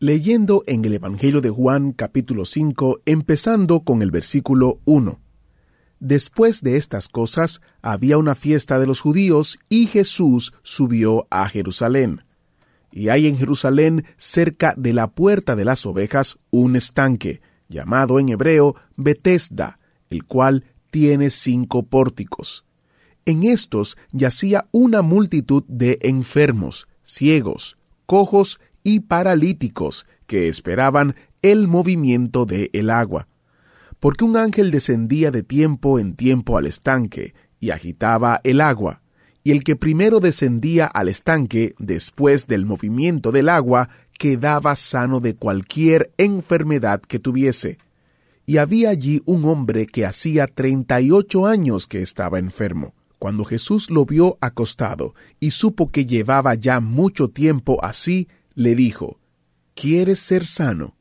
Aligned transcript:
Leyendo 0.00 0.62
en 0.68 0.84
el 0.84 0.94
Evangelio 0.94 1.40
de 1.40 1.50
Juan 1.50 1.90
capítulo 1.90 2.44
5, 2.44 3.00
empezando 3.04 3.80
con 3.80 4.00
el 4.00 4.12
versículo 4.12 4.78
1. 4.84 5.18
Después 5.98 6.62
de 6.62 6.76
estas 6.76 7.08
cosas, 7.08 7.62
había 7.82 8.16
una 8.16 8.36
fiesta 8.36 8.78
de 8.78 8.86
los 8.86 9.00
judíos 9.00 9.58
y 9.68 9.88
Jesús 9.88 10.52
subió 10.62 11.26
a 11.30 11.48
Jerusalén. 11.48 12.22
Y 12.92 13.08
hay 13.08 13.26
en 13.26 13.36
Jerusalén, 13.36 14.04
cerca 14.18 14.72
de 14.76 14.92
la 14.92 15.08
puerta 15.08 15.56
de 15.56 15.64
las 15.64 15.84
ovejas, 15.84 16.38
un 16.50 16.76
estanque, 16.76 17.40
llamado 17.68 18.20
en 18.20 18.28
hebreo 18.28 18.76
Betesda, 18.94 19.80
el 20.10 20.22
cual 20.22 20.62
tiene 20.92 21.28
cinco 21.30 21.82
pórticos. 21.82 22.64
En 23.26 23.42
estos 23.42 23.98
yacía 24.12 24.68
una 24.70 25.02
multitud 25.02 25.64
de 25.66 25.98
enfermos, 26.02 26.86
ciegos, 27.02 27.78
cojos 28.06 28.60
y 28.88 29.00
paralíticos 29.00 30.06
que 30.26 30.48
esperaban 30.48 31.14
el 31.42 31.68
movimiento 31.68 32.46
de 32.46 32.70
el 32.72 32.90
agua 32.90 33.28
porque 34.00 34.24
un 34.24 34.36
ángel 34.36 34.70
descendía 34.70 35.30
de 35.30 35.42
tiempo 35.42 35.98
en 35.98 36.14
tiempo 36.14 36.56
al 36.56 36.66
estanque 36.66 37.34
y 37.60 37.70
agitaba 37.70 38.40
el 38.44 38.60
agua, 38.60 39.02
y 39.42 39.50
el 39.50 39.64
que 39.64 39.76
primero 39.76 40.20
descendía 40.20 40.86
al 40.86 41.08
estanque 41.08 41.74
después 41.78 42.46
del 42.46 42.64
movimiento 42.64 43.32
del 43.32 43.48
agua 43.48 43.88
quedaba 44.16 44.76
sano 44.76 45.20
de 45.20 45.34
cualquier 45.34 46.12
enfermedad 46.18 47.00
que 47.00 47.18
tuviese. 47.18 47.78
Y 48.46 48.58
había 48.58 48.90
allí 48.90 49.22
un 49.26 49.44
hombre 49.44 49.86
que 49.86 50.06
hacía 50.06 50.46
treinta 50.46 51.00
y 51.00 51.10
ocho 51.10 51.46
años 51.46 51.86
que 51.86 52.00
estaba 52.00 52.38
enfermo. 52.38 52.94
Cuando 53.18 53.44
Jesús 53.44 53.90
lo 53.90 54.06
vio 54.06 54.38
acostado 54.40 55.14
y 55.40 55.50
supo 55.50 55.90
que 55.90 56.06
llevaba 56.06 56.54
ya 56.54 56.80
mucho 56.80 57.28
tiempo 57.28 57.84
así, 57.84 58.28
le 58.58 58.74
dijo, 58.74 59.20
¿Quieres 59.76 60.18
ser 60.18 60.44
sano? 60.44 60.96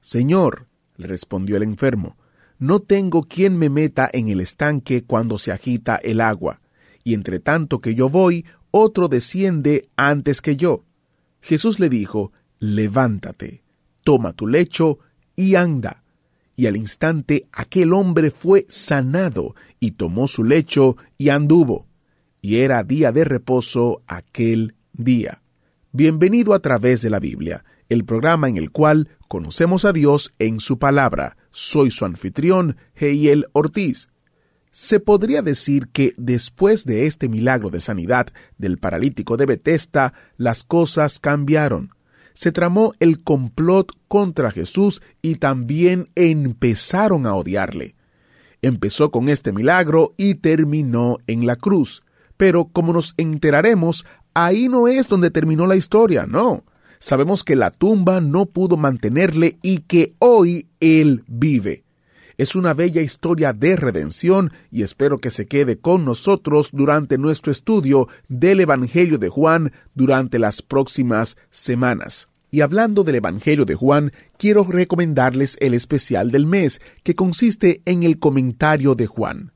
Señor, 0.00 0.68
le 0.96 1.08
respondió 1.08 1.56
el 1.56 1.64
enfermo, 1.64 2.16
no 2.60 2.78
tengo 2.78 3.24
quien 3.24 3.58
me 3.58 3.70
meta 3.70 4.08
en 4.12 4.28
el 4.28 4.40
estanque 4.40 5.02
cuando 5.02 5.36
se 5.38 5.50
agita 5.50 5.96
el 5.96 6.20
agua, 6.20 6.60
y 7.02 7.14
entre 7.14 7.40
tanto 7.40 7.80
que 7.80 7.96
yo 7.96 8.08
voy, 8.08 8.46
otro 8.70 9.08
desciende 9.08 9.88
antes 9.96 10.40
que 10.40 10.54
yo. 10.54 10.84
Jesús 11.40 11.80
le 11.80 11.88
dijo, 11.88 12.30
Levántate, 12.60 13.64
toma 14.04 14.32
tu 14.32 14.46
lecho 14.46 15.00
y 15.34 15.56
anda. 15.56 16.04
Y 16.54 16.66
al 16.66 16.76
instante 16.76 17.48
aquel 17.50 17.94
hombre 17.94 18.30
fue 18.30 18.64
sanado, 18.68 19.56
y 19.80 19.90
tomó 19.90 20.28
su 20.28 20.44
lecho 20.44 20.96
y 21.18 21.30
anduvo. 21.30 21.88
Y 22.40 22.58
era 22.58 22.84
día 22.84 23.10
de 23.10 23.24
reposo 23.24 24.02
aquel 24.06 24.76
día. 24.92 25.42
Bienvenido 25.98 26.52
a 26.52 26.58
través 26.58 27.00
de 27.00 27.08
la 27.08 27.20
Biblia, 27.20 27.64
el 27.88 28.04
programa 28.04 28.50
en 28.50 28.58
el 28.58 28.70
cual 28.70 29.08
conocemos 29.28 29.86
a 29.86 29.94
Dios 29.94 30.34
en 30.38 30.60
su 30.60 30.78
palabra. 30.78 31.38
Soy 31.52 31.90
su 31.90 32.04
anfitrión, 32.04 32.76
Heiel 32.96 33.46
Ortiz. 33.54 34.10
Se 34.70 35.00
podría 35.00 35.40
decir 35.40 35.88
que 35.94 36.12
después 36.18 36.84
de 36.84 37.06
este 37.06 37.30
milagro 37.30 37.70
de 37.70 37.80
sanidad 37.80 38.26
del 38.58 38.76
paralítico 38.76 39.38
de 39.38 39.46
Betesda, 39.46 40.12
las 40.36 40.64
cosas 40.64 41.18
cambiaron. 41.18 41.94
Se 42.34 42.52
tramó 42.52 42.92
el 43.00 43.22
complot 43.22 43.92
contra 44.06 44.50
Jesús 44.50 45.00
y 45.22 45.36
también 45.36 46.10
empezaron 46.14 47.24
a 47.24 47.34
odiarle. 47.34 47.94
Empezó 48.60 49.10
con 49.10 49.30
este 49.30 49.50
milagro 49.50 50.12
y 50.18 50.34
terminó 50.34 51.16
en 51.26 51.46
la 51.46 51.56
cruz. 51.56 52.02
Pero 52.36 52.66
como 52.66 52.92
nos 52.92 53.14
enteraremos, 53.16 54.04
ahí 54.44 54.68
no 54.68 54.88
es 54.88 55.08
donde 55.08 55.30
terminó 55.30 55.66
la 55.66 55.76
historia, 55.76 56.26
no 56.26 56.64
sabemos 56.98 57.44
que 57.44 57.56
la 57.56 57.70
tumba 57.70 58.20
no 58.20 58.46
pudo 58.46 58.76
mantenerle 58.76 59.58
y 59.62 59.78
que 59.78 60.14
hoy 60.18 60.68
Él 60.80 61.24
vive. 61.26 61.84
Es 62.38 62.54
una 62.54 62.74
bella 62.74 63.00
historia 63.00 63.52
de 63.54 63.76
redención 63.76 64.52
y 64.70 64.82
espero 64.82 65.18
que 65.18 65.30
se 65.30 65.46
quede 65.46 65.78
con 65.78 66.04
nosotros 66.04 66.70
durante 66.72 67.16
nuestro 67.16 67.50
estudio 67.50 68.08
del 68.28 68.60
Evangelio 68.60 69.18
de 69.18 69.30
Juan 69.30 69.72
durante 69.94 70.38
las 70.38 70.60
próximas 70.60 71.38
semanas. 71.50 72.28
Y 72.50 72.60
hablando 72.60 73.04
del 73.04 73.16
Evangelio 73.16 73.64
de 73.64 73.74
Juan, 73.74 74.12
quiero 74.38 74.64
recomendarles 74.64 75.56
el 75.60 75.74
especial 75.74 76.30
del 76.30 76.46
mes, 76.46 76.80
que 77.02 77.14
consiste 77.14 77.80
en 77.86 78.02
el 78.02 78.18
comentario 78.18 78.94
de 78.94 79.06
Juan. 79.06 79.52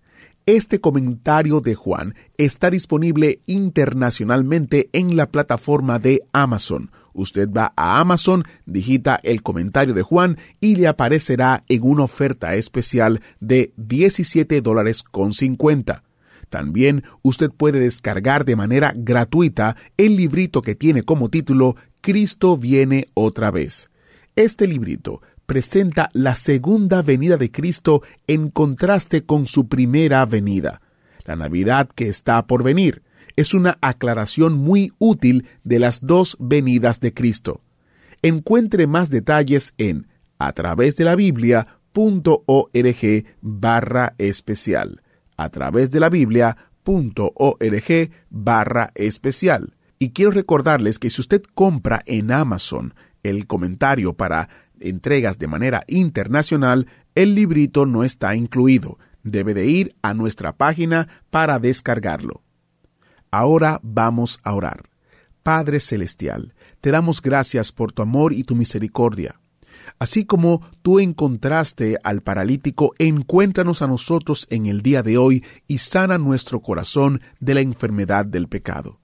Este 0.46 0.80
comentario 0.80 1.60
de 1.60 1.74
Juan 1.74 2.14
está 2.38 2.70
disponible 2.70 3.40
internacionalmente 3.46 4.88
en 4.92 5.16
la 5.16 5.26
plataforma 5.30 5.98
de 5.98 6.22
Amazon. 6.32 6.90
Usted 7.12 7.50
va 7.50 7.72
a 7.76 8.00
Amazon, 8.00 8.44
digita 8.66 9.20
el 9.22 9.42
comentario 9.42 9.94
de 9.94 10.02
Juan 10.02 10.38
y 10.60 10.76
le 10.76 10.88
aparecerá 10.88 11.64
en 11.68 11.82
una 11.82 12.04
oferta 12.04 12.54
especial 12.54 13.20
de 13.40 13.72
17 13.76 14.60
dólares 14.62 15.02
con 15.02 15.34
50. 15.34 16.02
También 16.48 17.04
usted 17.22 17.50
puede 17.50 17.78
descargar 17.78 18.44
de 18.44 18.56
manera 18.56 18.92
gratuita 18.96 19.76
el 19.96 20.16
librito 20.16 20.62
que 20.62 20.74
tiene 20.74 21.02
como 21.02 21.28
título 21.28 21.76
Cristo 22.00 22.56
viene 22.56 23.08
otra 23.14 23.50
vez. 23.50 23.90
Este 24.36 24.66
librito 24.66 25.20
presenta 25.50 26.10
la 26.12 26.36
segunda 26.36 27.02
venida 27.02 27.36
de 27.36 27.50
Cristo 27.50 28.04
en 28.28 28.50
contraste 28.50 29.24
con 29.24 29.48
su 29.48 29.66
primera 29.66 30.24
venida, 30.24 30.80
la 31.24 31.34
Navidad 31.34 31.88
que 31.92 32.06
está 32.06 32.46
por 32.46 32.62
venir 32.62 33.02
es 33.34 33.52
una 33.52 33.76
aclaración 33.80 34.52
muy 34.52 34.92
útil 35.00 35.48
de 35.64 35.80
las 35.80 36.06
dos 36.06 36.36
venidas 36.38 37.00
de 37.00 37.12
Cristo. 37.12 37.62
Encuentre 38.22 38.86
más 38.86 39.10
detalles 39.10 39.74
en 39.76 40.06
a 40.38 40.52
través 40.52 40.96
de 40.96 41.02
la 41.02 41.16
Biblia.org 41.16 41.66
barra 43.40 44.14
especial. 44.18 45.02
A 45.36 45.48
través 45.48 45.90
de 45.90 45.98
la 45.98 46.10
Biblia.org 46.10 48.10
barra 48.30 48.92
especial. 48.94 49.74
Y 49.98 50.10
quiero 50.10 50.30
recordarles 50.30 51.00
que 51.00 51.10
si 51.10 51.20
usted 51.20 51.42
compra 51.56 52.02
en 52.06 52.30
Amazon 52.30 52.94
el 53.24 53.48
comentario 53.48 54.14
para 54.14 54.69
entregas 54.80 55.38
de 55.38 55.46
manera 55.46 55.84
internacional, 55.86 56.86
el 57.14 57.34
librito 57.34 57.86
no 57.86 58.04
está 58.04 58.34
incluido. 58.34 58.98
Debe 59.22 59.54
de 59.54 59.66
ir 59.66 59.94
a 60.02 60.14
nuestra 60.14 60.56
página 60.56 61.08
para 61.30 61.58
descargarlo. 61.58 62.42
Ahora 63.30 63.80
vamos 63.82 64.40
a 64.42 64.54
orar. 64.54 64.88
Padre 65.42 65.80
Celestial, 65.80 66.54
te 66.80 66.90
damos 66.90 67.22
gracias 67.22 67.72
por 67.72 67.92
tu 67.92 68.02
amor 68.02 68.32
y 68.32 68.44
tu 68.44 68.54
misericordia. 68.54 69.40
Así 69.98 70.24
como 70.24 70.62
tú 70.82 70.98
encontraste 70.98 71.98
al 72.02 72.22
paralítico, 72.22 72.94
encuéntranos 72.98 73.82
a 73.82 73.86
nosotros 73.86 74.46
en 74.50 74.66
el 74.66 74.82
día 74.82 75.02
de 75.02 75.18
hoy 75.18 75.44
y 75.66 75.78
sana 75.78 76.18
nuestro 76.18 76.60
corazón 76.60 77.20
de 77.38 77.54
la 77.54 77.60
enfermedad 77.60 78.24
del 78.24 78.48
pecado. 78.48 79.00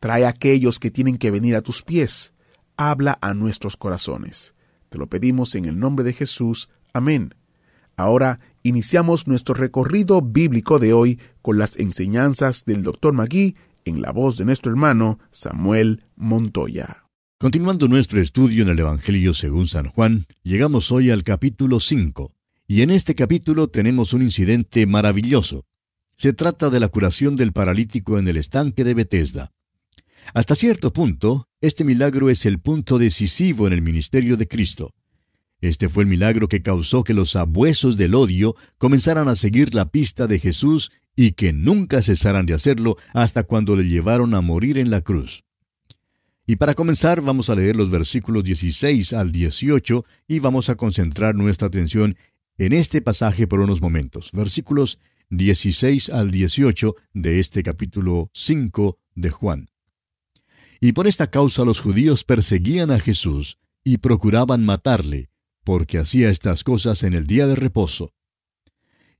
Trae 0.00 0.24
a 0.24 0.30
aquellos 0.30 0.80
que 0.80 0.90
tienen 0.90 1.16
que 1.16 1.30
venir 1.30 1.54
a 1.54 1.62
tus 1.62 1.82
pies. 1.82 2.34
Habla 2.76 3.18
a 3.20 3.34
nuestros 3.34 3.76
corazones. 3.76 4.54
Te 4.92 4.98
lo 4.98 5.06
pedimos 5.06 5.54
en 5.54 5.64
el 5.64 5.78
nombre 5.78 6.04
de 6.04 6.12
Jesús. 6.12 6.68
Amén. 6.92 7.34
Ahora 7.96 8.40
iniciamos 8.62 9.26
nuestro 9.26 9.54
recorrido 9.54 10.20
bíblico 10.20 10.78
de 10.78 10.92
hoy 10.92 11.18
con 11.40 11.56
las 11.56 11.78
enseñanzas 11.78 12.66
del 12.66 12.82
Dr. 12.82 13.14
Magui 13.14 13.56
en 13.86 14.02
la 14.02 14.12
voz 14.12 14.36
de 14.36 14.44
nuestro 14.44 14.70
hermano 14.70 15.18
Samuel 15.30 16.04
Montoya. 16.14 17.06
Continuando 17.38 17.88
nuestro 17.88 18.20
estudio 18.20 18.64
en 18.64 18.68
el 18.68 18.80
Evangelio 18.80 19.32
según 19.32 19.66
San 19.66 19.88
Juan, 19.88 20.26
llegamos 20.42 20.92
hoy 20.92 21.10
al 21.10 21.22
capítulo 21.22 21.80
5, 21.80 22.30
y 22.66 22.82
en 22.82 22.90
este 22.90 23.14
capítulo 23.14 23.68
tenemos 23.68 24.12
un 24.12 24.20
incidente 24.20 24.84
maravilloso. 24.84 25.64
Se 26.16 26.34
trata 26.34 26.68
de 26.68 26.80
la 26.80 26.88
curación 26.88 27.36
del 27.36 27.52
paralítico 27.52 28.18
en 28.18 28.28
el 28.28 28.36
estanque 28.36 28.84
de 28.84 28.92
Bethesda. 28.92 29.52
Hasta 30.34 30.54
cierto 30.54 30.92
punto, 30.92 31.48
este 31.60 31.84
milagro 31.84 32.30
es 32.30 32.46
el 32.46 32.58
punto 32.58 32.98
decisivo 32.98 33.66
en 33.66 33.72
el 33.72 33.82
ministerio 33.82 34.36
de 34.36 34.48
Cristo. 34.48 34.94
Este 35.60 35.88
fue 35.88 36.02
el 36.02 36.08
milagro 36.08 36.48
que 36.48 36.62
causó 36.62 37.04
que 37.04 37.14
los 37.14 37.30
sabuesos 37.30 37.96
del 37.96 38.14
odio 38.14 38.56
comenzaran 38.78 39.28
a 39.28 39.36
seguir 39.36 39.74
la 39.74 39.90
pista 39.90 40.26
de 40.26 40.40
Jesús 40.40 40.90
y 41.14 41.32
que 41.32 41.52
nunca 41.52 42.02
cesaran 42.02 42.46
de 42.46 42.54
hacerlo 42.54 42.96
hasta 43.12 43.44
cuando 43.44 43.76
le 43.76 43.84
llevaron 43.84 44.34
a 44.34 44.40
morir 44.40 44.78
en 44.78 44.90
la 44.90 45.02
cruz. 45.02 45.44
Y 46.46 46.56
para 46.56 46.74
comenzar 46.74 47.20
vamos 47.20 47.48
a 47.48 47.54
leer 47.54 47.76
los 47.76 47.90
versículos 47.90 48.42
16 48.42 49.12
al 49.12 49.30
18 49.30 50.04
y 50.26 50.40
vamos 50.40 50.68
a 50.68 50.74
concentrar 50.74 51.36
nuestra 51.36 51.68
atención 51.68 52.16
en 52.58 52.72
este 52.72 53.00
pasaje 53.00 53.46
por 53.46 53.60
unos 53.60 53.80
momentos. 53.80 54.30
Versículos 54.32 54.98
16 55.30 56.10
al 56.10 56.30
18 56.30 56.96
de 57.14 57.38
este 57.38 57.62
capítulo 57.62 58.30
5 58.34 58.98
de 59.14 59.30
Juan. 59.30 59.71
Y 60.84 60.94
por 60.94 61.06
esta 61.06 61.28
causa 61.28 61.64
los 61.64 61.78
judíos 61.78 62.24
perseguían 62.24 62.90
a 62.90 62.98
Jesús 62.98 63.56
y 63.84 63.98
procuraban 63.98 64.64
matarle, 64.64 65.30
porque 65.62 65.96
hacía 65.96 66.28
estas 66.28 66.64
cosas 66.64 67.04
en 67.04 67.12
el 67.12 67.28
día 67.28 67.46
de 67.46 67.54
reposo. 67.54 68.12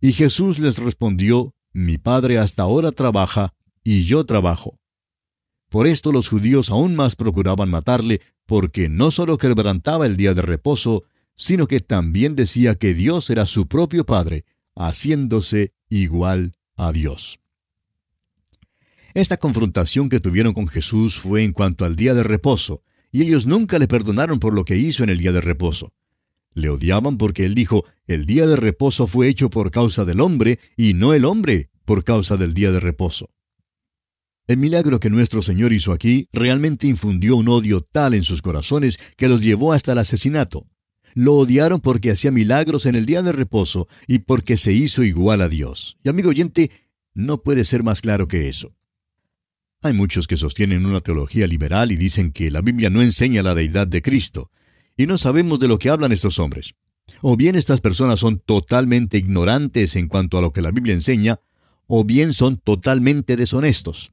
Y 0.01 0.11
Jesús 0.11 0.59
les 0.59 0.79
respondió, 0.79 1.55
Mi 1.73 1.99
Padre 1.99 2.39
hasta 2.39 2.65
ahora 2.65 2.91
trabaja, 2.91 3.55
y 3.85 4.03
yo 4.03 4.27
trabajo. 4.27 4.77
Por 5.69 5.87
esto 5.87 6.11
los 6.11 6.29
judíos 6.29 6.69
aún 6.69 6.97
más 6.97 7.15
procuraban 7.15 7.71
matarle, 7.71 8.21
porque 8.45 8.89
no 8.89 9.13
sólo 9.13 9.39
quebrantaba 9.39 10.07
el 10.07 10.17
día 10.17 10.35
de 10.35 10.43
reposo, 10.43 11.05
sino 11.37 11.69
que 11.69 11.79
también 11.79 12.35
decía 12.35 12.75
que 12.75 12.93
Dios 12.93 13.31
era 13.31 13.47
su 13.47 13.69
propio 13.69 14.05
Padre, 14.05 14.45
haciéndose 14.75 15.73
igual 15.89 16.55
a 16.75 16.91
Dios. 16.91 17.39
Esta 19.15 19.37
confrontación 19.37 20.09
que 20.09 20.21
tuvieron 20.21 20.55
con 20.55 20.69
Jesús 20.69 21.19
fue 21.19 21.45
en 21.45 21.53
cuanto 21.53 21.85
al 21.85 21.97
día 21.97 22.15
de 22.15 22.23
reposo, 22.23 22.83
y 23.11 23.23
ellos 23.23 23.47
nunca 23.47 23.79
le 23.79 23.87
perdonaron 23.87 24.39
por 24.39 24.55
lo 24.55 24.65
que 24.65 24.79
hizo 24.79 25.05
en 25.05 25.11
el 25.11 25.19
día 25.19 25.33
de 25.33 25.43
reposo. 25.43 25.93
Le 26.55 26.71
odiaban 26.71 27.19
porque 27.19 27.45
él 27.45 27.55
dijo, 27.55 27.85
el 28.07 28.25
día 28.25 28.47
de 28.47 28.57
reposo 28.57 29.07
fue 29.07 29.29
hecho 29.29 29.51
por 29.51 29.71
causa 29.71 30.07
del 30.07 30.21
hombre, 30.21 30.59
y 30.79 30.95
no 30.95 31.13
el 31.13 31.27
hombre 31.27 31.69
por 31.85 32.05
causa 32.05 32.39
del 32.39 32.55
día 32.55 32.73
de 32.73 32.81
reposo. 32.81 33.29
El 34.47 34.57
milagro 34.57 34.99
que 34.99 35.11
nuestro 35.11 35.43
Señor 35.43 35.75
hizo 35.75 35.93
aquí 35.93 36.27
realmente 36.33 36.87
infundió 36.87 37.37
un 37.37 37.49
odio 37.49 37.83
tal 37.83 38.15
en 38.15 38.25
sus 38.25 38.41
corazones 38.41 38.99
que 39.17 39.29
los 39.29 39.43
llevó 39.43 39.75
hasta 39.75 39.93
el 39.93 39.99
asesinato. 39.99 40.67
Lo 41.15 41.35
odiaron 41.35 41.81
porque 41.81 42.11
hacía 42.11 42.31
milagros 42.31 42.87
en 42.87 42.95
el 42.95 43.05
día 43.05 43.23
de 43.23 43.33
reposo 43.33 43.89
y 44.07 44.21
porque 44.21 44.57
se 44.57 44.73
hizo 44.73 45.05
igual 45.05 45.43
a 45.43 45.49
Dios. 45.49 45.99
Y 46.03 46.09
amigo 46.09 46.31
oyente, 46.31 46.71
no 47.15 47.43
puede 47.43 47.65
ser 47.65 47.83
más 47.83 48.01
claro 48.01 48.27
que 48.27 48.49
eso. 48.49 48.75
Hay 49.85 49.95
muchos 49.95 50.29
que 50.29 50.37
sostienen 50.37 50.87
una 50.87 51.01
teología 51.01 51.49
liberal 51.49 51.91
y 51.91 51.97
dicen 51.97 52.31
que 52.31 52.53
la 52.53 52.63
Biblia 52.63 52.89
no 52.89 53.03
enseña 53.03 53.43
la 53.43 53.57
deidad 53.57 53.89
de 53.89 54.01
Cristo, 54.01 54.53
y 54.97 55.07
no 55.07 55.19
sabemos 55.19 55.59
de 55.59 55.67
lo 55.67 55.81
que 55.81 55.91
hablan 55.91 56.13
estos 56.13 56.39
hombres. 56.39 56.75
O 57.21 57.37
bien 57.37 57.57
estas 57.57 57.81
personas 57.81 58.21
son 58.21 58.39
totalmente 58.39 59.19
ignorantes 59.19 59.97
en 59.97 60.07
cuanto 60.07 60.39
a 60.39 60.41
lo 60.41 60.53
que 60.53 60.63
la 60.63 60.71
Biblia 60.71 60.95
enseña, 60.95 61.41
o 61.89 62.05
bien 62.05 62.33
son 62.33 62.59
totalmente 62.59 63.37
deshonestos. 63.37 64.13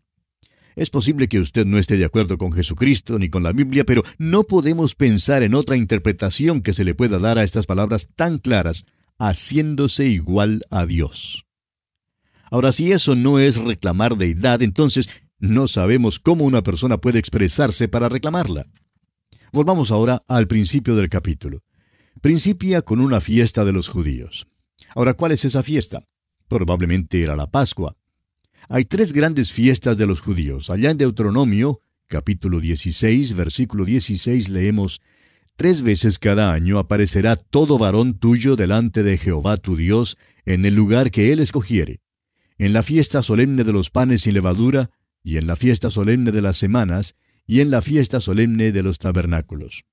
Es 0.76 0.90
posible 0.90 1.28
que 1.28 1.40
usted 1.40 1.68
no 1.68 1.78
esté 1.78 1.98
de 1.98 2.06
acuerdo 2.06 2.40
con 2.40 2.52
Jesucristo 2.52 3.20
ni 3.20 3.30
con 3.30 3.44
la 3.44 3.52
Biblia, 3.52 3.84
pero 3.84 4.04
no 4.18 4.46
podemos 4.46 4.96
pensar 4.96 5.44
en 5.44 5.54
otra 5.54 5.78
interpretación 5.78 6.62
que 6.62 6.74
se 6.74 6.84
le 6.84 6.96
pueda 6.96 7.20
dar 7.20 7.38
a 7.38 7.44
estas 7.44 7.68
palabras 7.68 8.10
tan 8.16 8.40
claras, 8.40 8.88
haciéndose 9.20 10.08
igual 10.08 10.64
a 10.72 10.88
Dios. 10.88 11.46
Ahora, 12.50 12.72
si 12.72 12.92
eso 12.92 13.14
no 13.14 13.38
es 13.38 13.58
reclamar 13.58 14.18
deidad, 14.18 14.64
entonces 14.64 15.10
no 15.40 15.68
sabemos 15.68 16.20
cómo 16.20 16.46
una 16.46 16.62
persona 16.64 16.98
puede 16.98 17.20
expresarse 17.20 17.88
para 17.88 18.10
reclamarla. 18.10 18.68
Volvamos 19.52 19.92
ahora 19.92 20.24
al 20.28 20.48
principio 20.48 20.96
del 20.96 21.10
capítulo. 21.10 21.64
Principia 22.22 22.82
con 22.82 23.00
una 23.00 23.22
fiesta 23.22 23.64
de 23.66 23.72
los 23.72 23.88
judíos. 23.88 24.48
Ahora, 24.96 25.14
¿cuál 25.14 25.32
es 25.32 25.46
esa 25.46 25.64
fiesta? 25.64 26.04
Probablemente 26.48 27.22
era 27.22 27.36
la 27.36 27.50
Pascua. 27.50 27.96
Hay 28.68 28.86
tres 28.86 29.14
grandes 29.14 29.52
fiestas 29.52 29.98
de 29.98 30.06
los 30.06 30.22
judíos. 30.22 30.70
Allá 30.70 30.92
en 30.92 30.98
Deuteronomio, 30.98 31.82
capítulo 32.08 32.60
16, 32.60 33.36
versículo 33.36 33.86
16, 33.86 34.50
leemos, 34.50 35.02
Tres 35.56 35.82
veces 35.82 36.20
cada 36.20 36.54
año 36.54 36.80
aparecerá 36.80 37.36
todo 37.36 37.78
varón 37.78 38.18
tuyo 38.18 38.56
delante 38.56 39.04
de 39.04 39.18
Jehová 39.18 39.58
tu 39.58 39.76
Dios 39.76 40.18
en 40.46 40.64
el 40.66 40.74
lugar 40.74 41.12
que 41.12 41.34
él 41.34 41.40
escogiere. 41.40 42.00
En 42.58 42.72
la 42.72 42.82
fiesta 42.82 43.24
solemne 43.24 43.64
de 43.64 43.74
los 43.74 43.90
panes 43.90 44.22
sin 44.22 44.36
levadura, 44.36 44.90
y 45.24 45.38
en 45.38 45.48
la 45.48 45.56
fiesta 45.56 45.90
solemne 45.90 46.32
de 46.32 46.42
las 46.42 46.58
semanas, 46.58 47.16
y 47.46 47.62
en 47.62 47.72
la 47.72 47.82
fiesta 47.82 48.22
solemne 48.22 48.72
de 48.72 48.84
los 48.84 49.00
tabernáculos. 49.00 49.86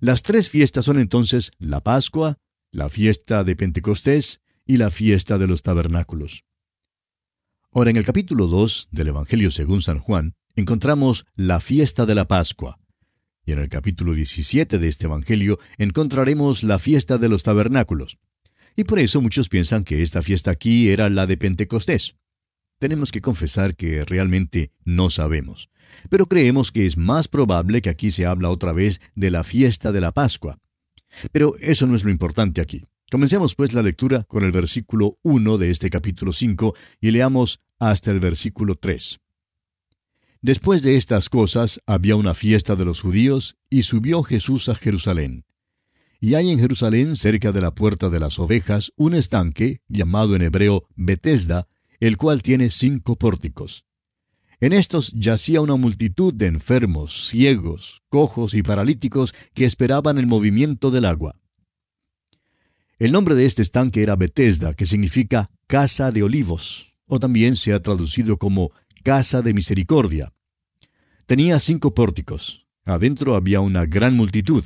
Las 0.00 0.22
tres 0.22 0.48
fiestas 0.48 0.84
son 0.84 0.98
entonces 0.98 1.52
la 1.58 1.80
Pascua, 1.80 2.38
la 2.72 2.88
fiesta 2.88 3.44
de 3.44 3.54
Pentecostés 3.54 4.40
y 4.66 4.76
la 4.76 4.90
fiesta 4.90 5.38
de 5.38 5.46
los 5.46 5.62
tabernáculos. 5.62 6.44
Ahora, 7.70 7.90
en 7.90 7.96
el 7.96 8.04
capítulo 8.04 8.48
2 8.48 8.88
del 8.90 9.08
Evangelio 9.08 9.50
según 9.50 9.80
San 9.80 9.98
Juan, 9.98 10.34
encontramos 10.56 11.24
la 11.34 11.60
fiesta 11.60 12.06
de 12.06 12.14
la 12.14 12.26
Pascua. 12.26 12.78
Y 13.46 13.52
en 13.52 13.60
el 13.60 13.68
capítulo 13.68 14.12
17 14.12 14.78
de 14.78 14.88
este 14.88 15.06
Evangelio 15.06 15.58
encontraremos 15.78 16.64
la 16.64 16.78
fiesta 16.78 17.18
de 17.18 17.28
los 17.28 17.42
tabernáculos. 17.42 18.18
Y 18.76 18.84
por 18.84 18.98
eso 18.98 19.20
muchos 19.20 19.48
piensan 19.48 19.84
que 19.84 20.02
esta 20.02 20.22
fiesta 20.22 20.50
aquí 20.50 20.88
era 20.88 21.08
la 21.10 21.26
de 21.26 21.36
Pentecostés. 21.36 22.16
Tenemos 22.82 23.12
que 23.12 23.20
confesar 23.20 23.76
que 23.76 24.04
realmente 24.04 24.72
no 24.84 25.08
sabemos. 25.08 25.70
Pero 26.10 26.26
creemos 26.26 26.72
que 26.72 26.84
es 26.84 26.96
más 26.96 27.28
probable 27.28 27.80
que 27.80 27.90
aquí 27.90 28.10
se 28.10 28.26
habla 28.26 28.50
otra 28.50 28.72
vez 28.72 29.00
de 29.14 29.30
la 29.30 29.44
fiesta 29.44 29.92
de 29.92 30.00
la 30.00 30.10
Pascua. 30.10 30.58
Pero 31.30 31.54
eso 31.60 31.86
no 31.86 31.94
es 31.94 32.02
lo 32.02 32.10
importante 32.10 32.60
aquí. 32.60 32.84
Comencemos 33.08 33.54
pues 33.54 33.72
la 33.72 33.84
lectura 33.84 34.24
con 34.24 34.42
el 34.42 34.50
versículo 34.50 35.16
1 35.22 35.58
de 35.58 35.70
este 35.70 35.90
capítulo 35.90 36.32
5 36.32 36.74
y 37.00 37.12
leamos 37.12 37.60
hasta 37.78 38.10
el 38.10 38.18
versículo 38.18 38.74
3. 38.74 39.20
Después 40.40 40.82
de 40.82 40.96
estas 40.96 41.28
cosas 41.28 41.80
había 41.86 42.16
una 42.16 42.34
fiesta 42.34 42.74
de 42.74 42.84
los 42.84 43.00
judíos 43.00 43.58
y 43.70 43.82
subió 43.82 44.24
Jesús 44.24 44.68
a 44.68 44.74
Jerusalén. 44.74 45.44
Y 46.18 46.34
hay 46.34 46.50
en 46.50 46.58
Jerusalén, 46.58 47.14
cerca 47.14 47.52
de 47.52 47.60
la 47.60 47.76
puerta 47.76 48.10
de 48.10 48.18
las 48.18 48.40
ovejas, 48.40 48.92
un 48.96 49.14
estanque, 49.14 49.82
llamado 49.86 50.34
en 50.34 50.42
hebreo 50.42 50.88
Betesda, 50.96 51.68
el 52.06 52.16
cual 52.16 52.42
tiene 52.42 52.68
cinco 52.68 53.14
pórticos. 53.16 53.84
En 54.58 54.72
estos 54.72 55.12
yacía 55.12 55.60
una 55.60 55.76
multitud 55.76 56.34
de 56.34 56.46
enfermos, 56.46 57.28
ciegos, 57.28 58.02
cojos 58.08 58.54
y 58.54 58.62
paralíticos 58.62 59.34
que 59.54 59.64
esperaban 59.64 60.18
el 60.18 60.26
movimiento 60.26 60.90
del 60.90 61.04
agua. 61.04 61.36
El 62.98 63.12
nombre 63.12 63.36
de 63.36 63.44
este 63.44 63.62
estanque 63.62 64.02
era 64.02 64.16
Betesda, 64.16 64.74
que 64.74 64.86
significa 64.86 65.50
casa 65.68 66.10
de 66.10 66.24
olivos, 66.24 66.96
o 67.06 67.20
también 67.20 67.54
se 67.54 67.72
ha 67.72 67.80
traducido 67.80 68.36
como 68.36 68.72
casa 69.04 69.40
de 69.40 69.54
misericordia. 69.54 70.32
Tenía 71.26 71.60
cinco 71.60 71.94
pórticos. 71.94 72.66
Adentro 72.84 73.36
había 73.36 73.60
una 73.60 73.86
gran 73.86 74.16
multitud. 74.16 74.64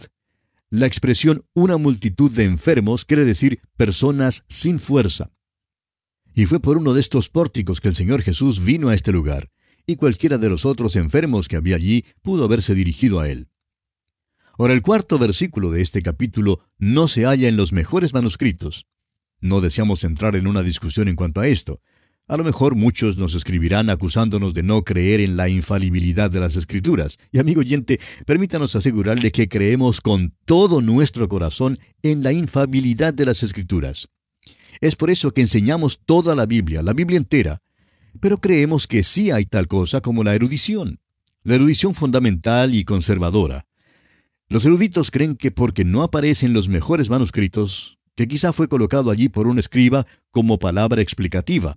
La 0.70 0.86
expresión 0.86 1.44
una 1.52 1.76
multitud 1.76 2.30
de 2.30 2.44
enfermos 2.44 3.04
quiere 3.04 3.26
decir 3.26 3.60
personas 3.76 4.44
sin 4.48 4.78
fuerza. 4.78 5.35
Y 6.38 6.44
fue 6.44 6.60
por 6.60 6.76
uno 6.76 6.92
de 6.92 7.00
estos 7.00 7.30
pórticos 7.30 7.80
que 7.80 7.88
el 7.88 7.94
Señor 7.94 8.20
Jesús 8.20 8.62
vino 8.62 8.90
a 8.90 8.94
este 8.94 9.10
lugar, 9.10 9.48
y 9.86 9.96
cualquiera 9.96 10.36
de 10.36 10.50
los 10.50 10.66
otros 10.66 10.94
enfermos 10.94 11.48
que 11.48 11.56
había 11.56 11.76
allí 11.76 12.04
pudo 12.20 12.44
haberse 12.44 12.74
dirigido 12.74 13.20
a 13.20 13.30
él. 13.30 13.48
Ahora 14.58 14.74
el 14.74 14.82
cuarto 14.82 15.18
versículo 15.18 15.70
de 15.70 15.80
este 15.80 16.02
capítulo 16.02 16.60
no 16.76 17.08
se 17.08 17.24
halla 17.24 17.48
en 17.48 17.56
los 17.56 17.72
mejores 17.72 18.12
manuscritos. 18.12 18.86
No 19.40 19.62
deseamos 19.62 20.04
entrar 20.04 20.36
en 20.36 20.46
una 20.46 20.62
discusión 20.62 21.08
en 21.08 21.16
cuanto 21.16 21.40
a 21.40 21.48
esto. 21.48 21.80
A 22.28 22.36
lo 22.36 22.44
mejor 22.44 22.74
muchos 22.74 23.16
nos 23.16 23.34
escribirán 23.34 23.88
acusándonos 23.88 24.52
de 24.52 24.62
no 24.62 24.84
creer 24.84 25.20
en 25.20 25.38
la 25.38 25.48
infalibilidad 25.48 26.30
de 26.30 26.40
las 26.40 26.56
escrituras. 26.56 27.16
Y 27.32 27.38
amigo 27.38 27.60
oyente, 27.60 27.98
permítanos 28.26 28.76
asegurarle 28.76 29.32
que 29.32 29.48
creemos 29.48 30.02
con 30.02 30.34
todo 30.44 30.82
nuestro 30.82 31.28
corazón 31.28 31.78
en 32.02 32.22
la 32.22 32.32
infalibilidad 32.34 33.14
de 33.14 33.24
las 33.24 33.42
escrituras. 33.42 34.10
Es 34.80 34.96
por 34.96 35.10
eso 35.10 35.32
que 35.32 35.40
enseñamos 35.40 36.00
toda 36.04 36.34
la 36.34 36.46
Biblia, 36.46 36.82
la 36.82 36.92
Biblia 36.92 37.18
entera. 37.18 37.62
Pero 38.20 38.38
creemos 38.38 38.86
que 38.86 39.02
sí 39.02 39.30
hay 39.30 39.46
tal 39.46 39.68
cosa 39.68 40.00
como 40.00 40.24
la 40.24 40.34
erudición. 40.34 41.00
La 41.42 41.54
erudición 41.54 41.94
fundamental 41.94 42.74
y 42.74 42.84
conservadora. 42.84 43.66
Los 44.48 44.64
eruditos 44.64 45.10
creen 45.10 45.36
que 45.36 45.50
porque 45.50 45.84
no 45.84 46.02
aparece 46.02 46.46
en 46.46 46.52
los 46.52 46.68
mejores 46.68 47.10
manuscritos, 47.10 47.98
que 48.14 48.28
quizá 48.28 48.52
fue 48.52 48.68
colocado 48.68 49.10
allí 49.10 49.28
por 49.28 49.46
un 49.46 49.58
escriba 49.58 50.06
como 50.30 50.58
palabra 50.58 51.02
explicativa. 51.02 51.76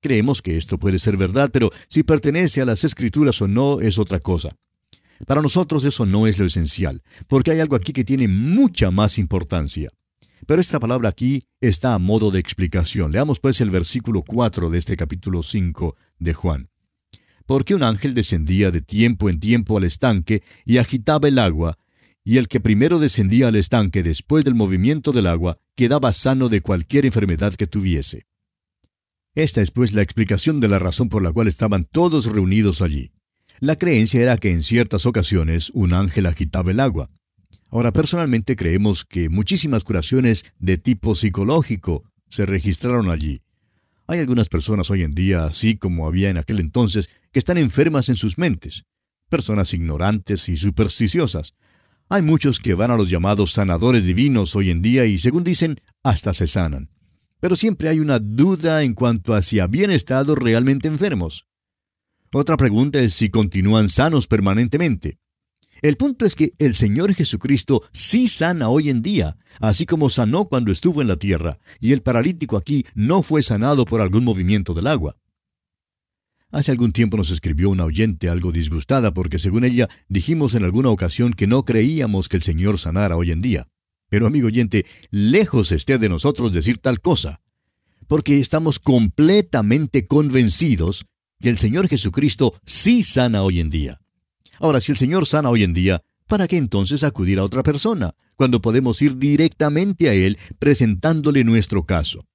Creemos 0.00 0.40
que 0.40 0.56
esto 0.56 0.78
puede 0.78 0.98
ser 0.98 1.16
verdad, 1.16 1.50
pero 1.52 1.70
si 1.88 2.02
pertenece 2.02 2.62
a 2.62 2.64
las 2.64 2.84
escrituras 2.84 3.40
o 3.42 3.48
no 3.48 3.80
es 3.80 3.98
otra 3.98 4.18
cosa. 4.18 4.56
Para 5.26 5.42
nosotros 5.42 5.84
eso 5.84 6.06
no 6.06 6.26
es 6.26 6.38
lo 6.38 6.46
esencial, 6.46 7.02
porque 7.28 7.50
hay 7.50 7.60
algo 7.60 7.76
aquí 7.76 7.92
que 7.92 8.04
tiene 8.04 8.26
mucha 8.26 8.90
más 8.90 9.18
importancia. 9.18 9.90
Pero 10.46 10.60
esta 10.60 10.80
palabra 10.80 11.08
aquí 11.08 11.44
está 11.60 11.94
a 11.94 11.98
modo 11.98 12.30
de 12.30 12.40
explicación. 12.40 13.12
Leamos 13.12 13.40
pues 13.40 13.60
el 13.60 13.70
versículo 13.70 14.22
4 14.22 14.70
de 14.70 14.78
este 14.78 14.96
capítulo 14.96 15.42
5 15.42 15.96
de 16.18 16.34
Juan. 16.34 16.68
Porque 17.46 17.74
un 17.74 17.82
ángel 17.82 18.14
descendía 18.14 18.70
de 18.70 18.80
tiempo 18.80 19.28
en 19.28 19.40
tiempo 19.40 19.76
al 19.76 19.84
estanque 19.84 20.42
y 20.64 20.78
agitaba 20.78 21.28
el 21.28 21.38
agua, 21.38 21.78
y 22.24 22.36
el 22.36 22.48
que 22.48 22.60
primero 22.60 22.98
descendía 22.98 23.48
al 23.48 23.56
estanque 23.56 24.02
después 24.02 24.44
del 24.44 24.54
movimiento 24.54 25.12
del 25.12 25.26
agua 25.26 25.58
quedaba 25.74 26.12
sano 26.12 26.48
de 26.48 26.60
cualquier 26.60 27.06
enfermedad 27.06 27.54
que 27.54 27.66
tuviese. 27.66 28.26
Esta 29.34 29.62
es 29.62 29.70
pues 29.70 29.92
la 29.92 30.02
explicación 30.02 30.60
de 30.60 30.68
la 30.68 30.78
razón 30.78 31.08
por 31.08 31.22
la 31.22 31.32
cual 31.32 31.48
estaban 31.48 31.84
todos 31.84 32.26
reunidos 32.26 32.82
allí. 32.82 33.12
La 33.58 33.76
creencia 33.76 34.22
era 34.22 34.38
que 34.38 34.50
en 34.50 34.62
ciertas 34.62 35.06
ocasiones 35.06 35.70
un 35.74 35.92
ángel 35.92 36.26
agitaba 36.26 36.70
el 36.70 36.80
agua. 36.80 37.10
Ahora, 37.70 37.92
personalmente 37.92 38.56
creemos 38.56 39.04
que 39.04 39.28
muchísimas 39.28 39.84
curaciones 39.84 40.44
de 40.58 40.76
tipo 40.76 41.14
psicológico 41.14 42.04
se 42.28 42.44
registraron 42.44 43.10
allí. 43.10 43.42
Hay 44.08 44.18
algunas 44.18 44.48
personas 44.48 44.90
hoy 44.90 45.04
en 45.04 45.14
día, 45.14 45.44
así 45.44 45.76
como 45.76 46.08
había 46.08 46.30
en 46.30 46.36
aquel 46.36 46.58
entonces, 46.58 47.08
que 47.30 47.38
están 47.38 47.58
enfermas 47.58 48.08
en 48.08 48.16
sus 48.16 48.38
mentes, 48.38 48.82
personas 49.28 49.72
ignorantes 49.72 50.48
y 50.48 50.56
supersticiosas. 50.56 51.54
Hay 52.08 52.22
muchos 52.22 52.58
que 52.58 52.74
van 52.74 52.90
a 52.90 52.96
los 52.96 53.08
llamados 53.08 53.52
sanadores 53.52 54.04
divinos 54.04 54.56
hoy 54.56 54.70
en 54.70 54.82
día 54.82 55.06
y, 55.06 55.18
según 55.18 55.44
dicen, 55.44 55.80
hasta 56.02 56.34
se 56.34 56.48
sanan. 56.48 56.90
Pero 57.38 57.54
siempre 57.54 57.88
hay 57.88 58.00
una 58.00 58.18
duda 58.18 58.82
en 58.82 58.94
cuanto 58.94 59.32
a 59.32 59.42
si 59.42 59.60
habían 59.60 59.92
estado 59.92 60.34
realmente 60.34 60.88
enfermos. 60.88 61.46
Otra 62.32 62.56
pregunta 62.56 62.98
es 62.98 63.14
si 63.14 63.30
continúan 63.30 63.88
sanos 63.88 64.26
permanentemente. 64.26 65.19
El 65.82 65.96
punto 65.96 66.26
es 66.26 66.36
que 66.36 66.52
el 66.58 66.74
Señor 66.74 67.14
Jesucristo 67.14 67.82
sí 67.92 68.28
sana 68.28 68.68
hoy 68.68 68.90
en 68.90 69.02
día, 69.02 69.38
así 69.60 69.86
como 69.86 70.10
sanó 70.10 70.44
cuando 70.44 70.72
estuvo 70.72 71.00
en 71.00 71.08
la 71.08 71.16
tierra, 71.16 71.58
y 71.80 71.92
el 71.92 72.02
paralítico 72.02 72.56
aquí 72.56 72.84
no 72.94 73.22
fue 73.22 73.42
sanado 73.42 73.86
por 73.86 74.00
algún 74.00 74.24
movimiento 74.24 74.74
del 74.74 74.86
agua. 74.86 75.16
Hace 76.52 76.72
algún 76.72 76.92
tiempo 76.92 77.16
nos 77.16 77.30
escribió 77.30 77.70
una 77.70 77.84
oyente 77.84 78.28
algo 78.28 78.50
disgustada 78.50 79.14
porque 79.14 79.38
según 79.38 79.64
ella 79.64 79.88
dijimos 80.08 80.54
en 80.54 80.64
alguna 80.64 80.90
ocasión 80.90 81.32
que 81.32 81.46
no 81.46 81.64
creíamos 81.64 82.28
que 82.28 82.36
el 82.36 82.42
Señor 82.42 82.78
sanara 82.78 83.16
hoy 83.16 83.30
en 83.30 83.40
día. 83.40 83.68
Pero 84.08 84.26
amigo 84.26 84.48
oyente, 84.48 84.84
lejos 85.10 85.70
esté 85.70 85.96
de 85.98 86.08
nosotros 86.08 86.52
decir 86.52 86.78
tal 86.78 87.00
cosa, 87.00 87.40
porque 88.08 88.40
estamos 88.40 88.80
completamente 88.80 90.04
convencidos 90.04 91.06
que 91.40 91.48
el 91.48 91.56
Señor 91.56 91.86
Jesucristo 91.88 92.54
sí 92.66 93.04
sana 93.04 93.42
hoy 93.44 93.60
en 93.60 93.70
día. 93.70 94.00
Ahora, 94.60 94.82
si 94.82 94.92
el 94.92 94.98
Señor 94.98 95.26
sana 95.26 95.48
hoy 95.48 95.62
en 95.62 95.72
día, 95.72 96.02
¿para 96.28 96.46
qué 96.46 96.58
entonces 96.58 97.02
acudir 97.02 97.38
a 97.38 97.44
otra 97.44 97.62
persona, 97.62 98.14
cuando 98.36 98.60
podemos 98.60 99.00
ir 99.00 99.16
directamente 99.16 100.10
a 100.10 100.14
Él 100.14 100.38
presentándole 100.58 101.44
nuestro 101.44 101.84
caso? 101.84 102.26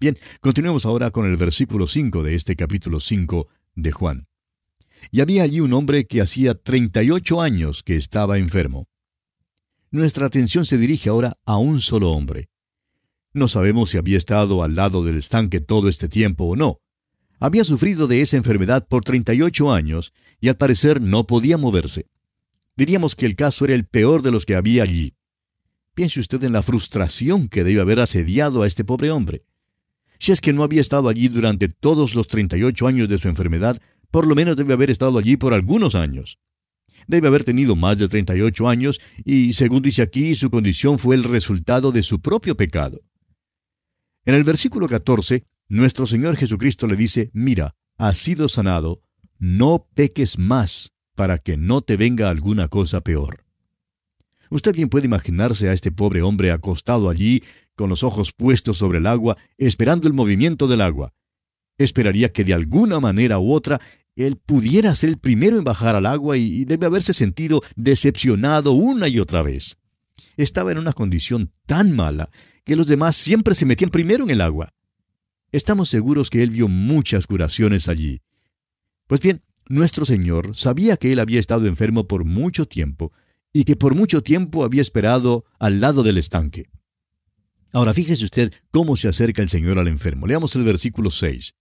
Bien, 0.00 0.16
continuemos 0.40 0.86
ahora 0.86 1.10
con 1.10 1.26
el 1.26 1.36
versículo 1.36 1.86
5 1.86 2.22
de 2.22 2.34
este 2.34 2.56
capítulo 2.56 2.98
5 2.98 3.46
de 3.74 3.92
Juan. 3.92 4.26
Y 5.10 5.20
había 5.20 5.42
allí 5.42 5.60
un 5.60 5.74
hombre 5.74 6.06
que 6.06 6.22
hacía 6.22 6.54
38 6.54 7.42
años 7.42 7.82
que 7.82 7.96
estaba 7.96 8.38
enfermo. 8.38 8.88
Nuestra 9.90 10.26
atención 10.26 10.64
se 10.64 10.78
dirige 10.78 11.10
ahora 11.10 11.36
a 11.44 11.58
un 11.58 11.82
solo 11.82 12.10
hombre. 12.12 12.48
No 13.34 13.48
sabemos 13.48 13.90
si 13.90 13.98
había 13.98 14.16
estado 14.16 14.62
al 14.62 14.76
lado 14.76 15.04
del 15.04 15.18
estanque 15.18 15.60
todo 15.60 15.90
este 15.90 16.08
tiempo 16.08 16.44
o 16.44 16.56
no, 16.56 16.80
había 17.44 17.62
sufrido 17.62 18.06
de 18.06 18.22
esa 18.22 18.38
enfermedad 18.38 18.86
por 18.88 19.04
38 19.04 19.70
años 19.70 20.14
y 20.40 20.48
al 20.48 20.56
parecer 20.56 21.02
no 21.02 21.26
podía 21.26 21.58
moverse. 21.58 22.06
Diríamos 22.74 23.16
que 23.16 23.26
el 23.26 23.36
caso 23.36 23.66
era 23.66 23.74
el 23.74 23.84
peor 23.84 24.22
de 24.22 24.30
los 24.30 24.46
que 24.46 24.54
había 24.54 24.82
allí. 24.82 25.12
Piense 25.94 26.20
usted 26.20 26.42
en 26.44 26.54
la 26.54 26.62
frustración 26.62 27.48
que 27.48 27.62
debe 27.62 27.82
haber 27.82 28.00
asediado 28.00 28.62
a 28.62 28.66
este 28.66 28.82
pobre 28.82 29.10
hombre. 29.10 29.44
Si 30.18 30.32
es 30.32 30.40
que 30.40 30.54
no 30.54 30.62
había 30.62 30.80
estado 30.80 31.10
allí 31.10 31.28
durante 31.28 31.68
todos 31.68 32.14
los 32.14 32.28
38 32.28 32.86
años 32.86 33.10
de 33.10 33.18
su 33.18 33.28
enfermedad, 33.28 33.78
por 34.10 34.26
lo 34.26 34.34
menos 34.34 34.56
debe 34.56 34.72
haber 34.72 34.90
estado 34.90 35.18
allí 35.18 35.36
por 35.36 35.52
algunos 35.52 35.94
años. 35.94 36.38
Debe 37.08 37.28
haber 37.28 37.44
tenido 37.44 37.76
más 37.76 37.98
de 37.98 38.08
38 38.08 38.66
años 38.70 39.02
y, 39.22 39.52
según 39.52 39.82
dice 39.82 40.00
aquí, 40.00 40.34
su 40.34 40.48
condición 40.48 40.98
fue 40.98 41.14
el 41.14 41.24
resultado 41.24 41.92
de 41.92 42.02
su 42.02 42.22
propio 42.22 42.56
pecado. 42.56 43.02
En 44.24 44.34
el 44.34 44.44
versículo 44.44 44.88
14 44.88 45.44
nuestro 45.68 46.06
Señor 46.06 46.36
Jesucristo 46.36 46.86
le 46.86 46.96
dice, 46.96 47.30
mira, 47.32 47.74
has 47.96 48.18
sido 48.18 48.48
sanado, 48.48 49.02
no 49.38 49.86
peques 49.94 50.38
más 50.38 50.92
para 51.14 51.38
que 51.38 51.56
no 51.56 51.82
te 51.82 51.96
venga 51.96 52.30
alguna 52.30 52.68
cosa 52.68 53.00
peor. 53.00 53.44
Usted 54.50 54.74
bien 54.74 54.88
puede 54.88 55.06
imaginarse 55.06 55.68
a 55.68 55.72
este 55.72 55.90
pobre 55.90 56.22
hombre 56.22 56.50
acostado 56.52 57.08
allí, 57.08 57.42
con 57.74 57.90
los 57.90 58.04
ojos 58.04 58.32
puestos 58.32 58.78
sobre 58.78 58.98
el 58.98 59.06
agua, 59.06 59.36
esperando 59.58 60.06
el 60.06 60.14
movimiento 60.14 60.68
del 60.68 60.80
agua. 60.80 61.12
Esperaría 61.76 62.32
que 62.32 62.44
de 62.44 62.54
alguna 62.54 63.00
manera 63.00 63.38
u 63.38 63.52
otra 63.52 63.80
él 64.14 64.36
pudiera 64.36 64.94
ser 64.94 65.10
el 65.10 65.18
primero 65.18 65.58
en 65.58 65.64
bajar 65.64 65.96
al 65.96 66.06
agua 66.06 66.36
y 66.36 66.64
debe 66.64 66.86
haberse 66.86 67.14
sentido 67.14 67.62
decepcionado 67.74 68.72
una 68.72 69.08
y 69.08 69.18
otra 69.18 69.42
vez. 69.42 69.76
Estaba 70.36 70.70
en 70.70 70.78
una 70.78 70.92
condición 70.92 71.52
tan 71.66 71.94
mala 71.94 72.30
que 72.64 72.76
los 72.76 72.86
demás 72.86 73.16
siempre 73.16 73.54
se 73.54 73.66
metían 73.66 73.90
primero 73.90 74.24
en 74.24 74.30
el 74.30 74.40
agua. 74.40 74.72
Estamos 75.54 75.88
seguros 75.88 76.30
que 76.30 76.42
él 76.42 76.50
vio 76.50 76.66
muchas 76.66 77.28
curaciones 77.28 77.88
allí. 77.88 78.22
Pues 79.06 79.20
bien, 79.20 79.44
nuestro 79.68 80.04
Señor 80.04 80.56
sabía 80.56 80.96
que 80.96 81.12
él 81.12 81.20
había 81.20 81.38
estado 81.38 81.68
enfermo 81.68 82.08
por 82.08 82.24
mucho 82.24 82.66
tiempo 82.66 83.12
y 83.52 83.62
que 83.62 83.76
por 83.76 83.94
mucho 83.94 84.20
tiempo 84.20 84.64
había 84.64 84.82
esperado 84.82 85.44
al 85.60 85.80
lado 85.80 86.02
del 86.02 86.18
estanque. 86.18 86.70
Ahora 87.72 87.94
fíjese 87.94 88.24
usted 88.24 88.52
cómo 88.72 88.96
se 88.96 89.06
acerca 89.06 89.42
el 89.42 89.48
Señor 89.48 89.78
al 89.78 89.86
enfermo. 89.86 90.26
Leamos 90.26 90.56
el 90.56 90.64
versículo 90.64 91.12
6. 91.12 91.54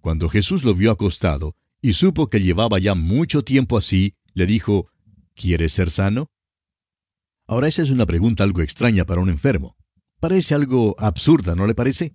Cuando 0.00 0.30
Jesús 0.30 0.64
lo 0.64 0.74
vio 0.74 0.90
acostado 0.90 1.54
y 1.82 1.92
supo 1.92 2.30
que 2.30 2.40
llevaba 2.40 2.78
ya 2.78 2.94
mucho 2.94 3.42
tiempo 3.42 3.76
así, 3.76 4.14
le 4.32 4.46
dijo, 4.46 4.88
¿Quieres 5.34 5.74
ser 5.74 5.90
sano? 5.90 6.30
Ahora 7.46 7.68
esa 7.68 7.82
es 7.82 7.90
una 7.90 8.06
pregunta 8.06 8.44
algo 8.44 8.62
extraña 8.62 9.04
para 9.04 9.20
un 9.20 9.28
enfermo. 9.28 9.76
Parece 10.20 10.54
algo 10.54 10.96
absurda, 10.98 11.54
¿no 11.54 11.66
le 11.66 11.74
parece? 11.74 12.14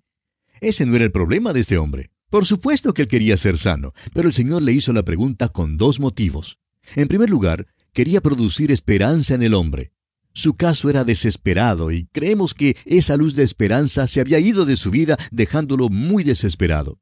Ese 0.61 0.85
no 0.85 0.95
era 0.95 1.05
el 1.05 1.11
problema 1.11 1.53
de 1.53 1.59
este 1.59 1.77
hombre. 1.77 2.11
Por 2.29 2.45
supuesto 2.45 2.93
que 2.93 3.03
él 3.03 3.07
quería 3.07 3.37
ser 3.37 3.57
sano, 3.57 3.93
pero 4.13 4.27
el 4.27 4.33
Señor 4.33 4.61
le 4.61 4.73
hizo 4.73 4.93
la 4.93 5.03
pregunta 5.03 5.49
con 5.49 5.77
dos 5.77 5.99
motivos. 5.99 6.59
En 6.95 7.07
primer 7.07 7.29
lugar, 7.29 7.67
quería 7.93 8.21
producir 8.21 8.71
esperanza 8.71 9.35
en 9.35 9.43
el 9.43 9.53
hombre. 9.53 9.91
Su 10.33 10.55
caso 10.55 10.89
era 10.89 11.05
desesperado 11.05 11.91
y 11.91 12.07
creemos 12.11 12.53
que 12.53 12.75
esa 12.85 13.15
luz 13.15 13.35
de 13.35 13.43
esperanza 13.43 14.05
se 14.07 14.19
había 14.19 14.39
ido 14.39 14.65
de 14.65 14.75
su 14.75 14.91
vida 14.91 15.17
dejándolo 15.31 15.87
muy 15.87 16.23
desesperado. 16.23 16.99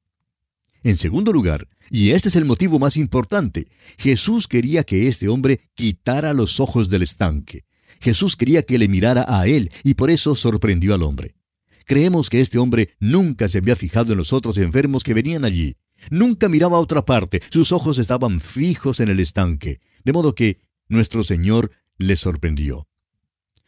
En 0.84 0.98
segundo 0.98 1.32
lugar, 1.32 1.68
y 1.90 2.12
este 2.12 2.30
es 2.30 2.36
el 2.36 2.46
motivo 2.46 2.78
más 2.78 2.98
importante, 2.98 3.70
Jesús 3.98 4.48
quería 4.48 4.84
que 4.84 5.08
este 5.08 5.30
hombre 5.30 5.62
quitara 5.74 6.34
los 6.34 6.60
ojos 6.60 6.90
del 6.90 7.02
estanque. 7.02 7.64
Jesús 8.02 8.36
quería 8.36 8.64
que 8.64 8.78
le 8.78 8.90
mirara 8.90 9.26
a 9.28 9.48
él 9.48 9.72
y 9.84 9.94
por 9.94 10.12
eso 10.12 10.36
sorprendió 10.36 10.94
al 10.94 11.04
hombre. 11.04 11.36
Creemos 11.86 12.30
que 12.30 12.42
este 12.42 12.58
hombre 12.58 12.96
nunca 13.00 13.48
se 13.48 13.60
había 13.60 13.76
fijado 13.76 14.12
en 14.14 14.18
los 14.18 14.34
otros 14.34 14.58
enfermos 14.58 15.04
que 15.04 15.14
venían 15.14 15.46
allí. 15.46 15.76
Nunca 16.10 16.50
miraba 16.50 16.78
a 16.78 16.82
otra 16.82 17.06
parte, 17.06 17.42
sus 17.50 17.72
ojos 17.72 17.98
estaban 17.98 18.42
fijos 18.42 19.00
en 19.00 19.10
el 19.10 19.20
estanque, 19.20 19.80
de 20.04 20.14
modo 20.14 20.36
que 20.36 20.60
nuestro 20.90 21.24
Señor 21.24 21.72
le 21.98 22.16
sorprendió. 22.16 22.88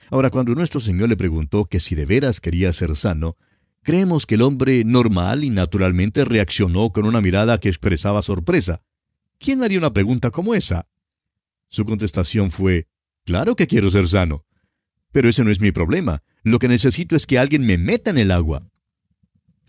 Ahora, 0.09 0.29
cuando 0.29 0.53
nuestro 0.53 0.79
Señor 0.79 1.09
le 1.09 1.17
preguntó 1.17 1.65
que 1.65 1.79
si 1.79 1.95
de 1.95 2.05
veras 2.05 2.41
quería 2.41 2.71
ser 2.73 2.95
sano, 2.95 3.37
creemos 3.81 4.25
que 4.25 4.35
el 4.35 4.41
hombre 4.41 4.83
normal 4.83 5.43
y 5.43 5.49
naturalmente 5.49 6.25
reaccionó 6.25 6.91
con 6.91 7.05
una 7.05 7.21
mirada 7.21 7.59
que 7.59 7.69
expresaba 7.69 8.21
sorpresa. 8.21 8.81
¿Quién 9.39 9.63
haría 9.63 9.79
una 9.79 9.93
pregunta 9.93 10.31
como 10.31 10.55
esa? 10.55 10.87
Su 11.69 11.85
contestación 11.85 12.51
fue, 12.51 12.87
Claro 13.25 13.55
que 13.55 13.65
quiero 13.65 13.89
ser 13.89 14.07
sano. 14.07 14.45
Pero 15.15 15.29
ese 15.29 15.45
no 15.45 15.51
es 15.51 15.61
mi 15.61 15.71
problema. 15.71 16.23
Lo 16.43 16.59
que 16.59 16.67
necesito 16.67 17.15
es 17.15 17.25
que 17.25 17.39
alguien 17.39 17.65
me 17.65 17.77
meta 17.77 18.11
en 18.11 18.17
el 18.17 18.31
agua. 18.31 18.69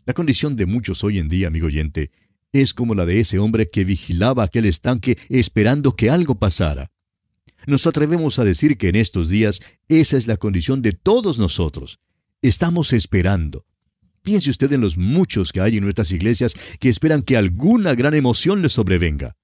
La 0.05 0.13
condición 0.13 0.57
de 0.57 0.67
muchos 0.67 1.05
hoy 1.05 1.21
en 1.21 1.29
día, 1.29 1.47
amigo 1.47 1.69
oyente, 1.69 2.11
es 2.53 2.75
como 2.75 2.97
la 2.97 3.07
de 3.07 3.21
ese 3.21 3.39
hombre 3.39 3.71
que 3.71 3.85
vigilaba 3.85 4.43
aquel 4.43 4.65
estanque 4.65 5.17
esperando 5.29 5.95
que 5.95 6.11
algo 6.11 6.35
pasara. 6.35 6.91
Nos 7.65 7.87
atrevemos 7.87 8.41
a 8.41 8.45
decir 8.45 8.77
que 8.77 8.89
en 8.89 8.97
estos 8.97 9.29
días 9.29 9.61
esa 9.87 10.17
es 10.17 10.27
la 10.27 10.37
condición 10.37 10.83
de 10.83 10.91
todos 10.91 11.39
nosotros. 11.39 12.01
Estamos 12.43 12.93
esperando. 12.93 13.65
Piense 14.23 14.51
usted 14.51 14.73
en 14.73 14.81
los 14.81 14.97
muchos 14.97 15.53
que 15.53 15.61
hay 15.61 15.77
en 15.77 15.85
nuestras 15.85 16.11
iglesias 16.11 16.57
que 16.81 16.89
esperan 16.89 17.23
que 17.23 17.37
alguna 17.37 17.95
gran 17.95 18.15
emoción 18.15 18.63
les 18.63 18.73
sobrevenga. 18.73 19.37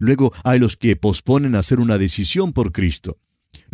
Luego 0.00 0.32
hay 0.42 0.58
los 0.58 0.76
que 0.76 0.96
posponen 0.96 1.54
hacer 1.54 1.78
una 1.78 1.96
decisión 1.96 2.52
por 2.52 2.72
Cristo 2.72 3.20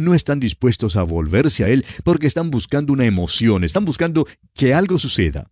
no 0.01 0.15
están 0.15 0.41
dispuestos 0.41 0.97
a 0.97 1.03
volverse 1.03 1.65
a 1.65 1.69
Él 1.69 1.85
porque 2.05 2.27
están 2.27 2.51
buscando 2.51 2.93
una 2.93 3.07
emoción, 3.07 3.65
están 3.65 3.85
buscando 3.85 4.27
que 4.55 4.75
algo 4.75 4.99
suceda. 4.99 5.51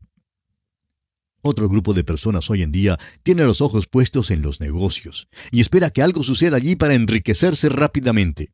Otro 1.41 1.69
grupo 1.69 1.95
de 1.95 2.05
personas 2.05 2.51
hoy 2.51 2.63
en 2.63 2.73
día 2.73 2.99
tiene 3.23 3.45
los 3.45 3.61
ojos 3.61 3.87
puestos 3.87 4.31
en 4.31 4.43
los 4.43 4.61
negocios 4.61 5.29
y 5.53 5.61
espera 5.61 5.91
que 5.91 6.03
algo 6.03 6.23
suceda 6.23 6.57
allí 6.57 6.75
para 6.75 6.95
enriquecerse 6.95 7.69
rápidamente. 7.69 8.53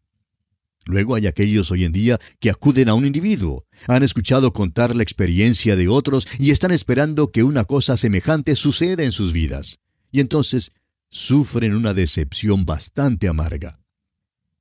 Luego 0.86 1.14
hay 1.14 1.26
aquellos 1.26 1.70
hoy 1.70 1.84
en 1.84 1.92
día 1.92 2.20
que 2.40 2.50
acuden 2.50 2.90
a 2.90 2.94
un 2.94 3.06
individuo, 3.06 3.64
han 3.88 4.02
escuchado 4.02 4.52
contar 4.52 4.94
la 4.94 5.02
experiencia 5.02 5.76
de 5.76 5.88
otros 5.88 6.26
y 6.38 6.50
están 6.50 6.72
esperando 6.72 7.30
que 7.30 7.42
una 7.42 7.64
cosa 7.64 7.96
semejante 7.96 8.54
suceda 8.54 9.02
en 9.02 9.12
sus 9.12 9.32
vidas. 9.32 9.78
Y 10.12 10.20
entonces 10.20 10.72
sufren 11.08 11.74
una 11.74 11.94
decepción 11.94 12.66
bastante 12.66 13.28
amarga. 13.28 13.80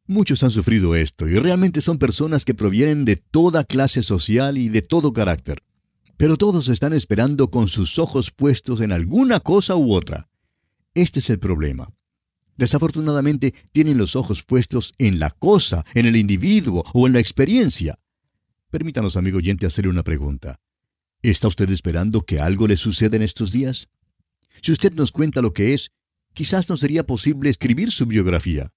Muchos 0.06 0.44
han 0.44 0.52
sufrido 0.52 0.96
esto 0.96 1.30
y 1.30 1.40
realmente 1.40 1.80
son 1.80 1.98
personas 1.98 2.44
que 2.44 2.54
provienen 2.54 3.06
de 3.06 3.16
toda 3.16 3.64
clase 3.64 4.04
social 4.04 4.58
y 4.58 4.68
de 4.68 4.82
todo 4.82 5.14
carácter. 5.14 5.64
Pero 6.18 6.36
todos 6.36 6.68
están 6.68 6.92
esperando 6.92 7.50
con 7.50 7.70
sus 7.70 7.98
ojos 7.98 8.30
puestos 8.32 8.82
en 8.82 8.92
alguna 8.92 9.40
cosa 9.40 9.78
u 9.78 9.94
otra. 9.94 10.30
Este 10.94 11.20
es 11.20 11.30
el 11.30 11.40
problema. 11.40 11.90
Desafortunadamente 12.58 13.54
tienen 13.72 13.98
los 13.98 14.16
ojos 14.18 14.44
puestos 14.44 14.94
en 14.98 15.20
la 15.20 15.32
cosa, 15.32 15.86
en 15.94 16.06
el 16.06 16.18
individuo 16.18 16.84
o 16.94 17.08
en 17.08 17.14
la 17.14 17.20
experiencia. 17.20 17.98
Permítanos, 18.70 19.16
amigo 19.16 19.38
oyente, 19.38 19.66
hacerle 19.66 19.90
una 19.90 20.04
pregunta. 20.04 20.60
¿Está 21.22 21.48
usted 21.48 21.70
esperando 21.70 22.26
que 22.26 22.42
algo 22.42 22.68
le 22.68 22.76
suceda 22.76 23.16
en 23.16 23.22
estos 23.22 23.54
días? 23.54 23.88
Si 24.62 24.74
usted 24.74 24.94
nos 24.94 25.14
cuenta 25.14 25.42
lo 25.42 25.54
que 25.54 25.74
es, 25.74 25.92
quizás 26.34 26.68
no 26.70 26.76
sería 26.76 27.06
posible 27.06 27.50
escribir 27.50 27.92
su 27.92 28.06
biografía. 28.06 28.72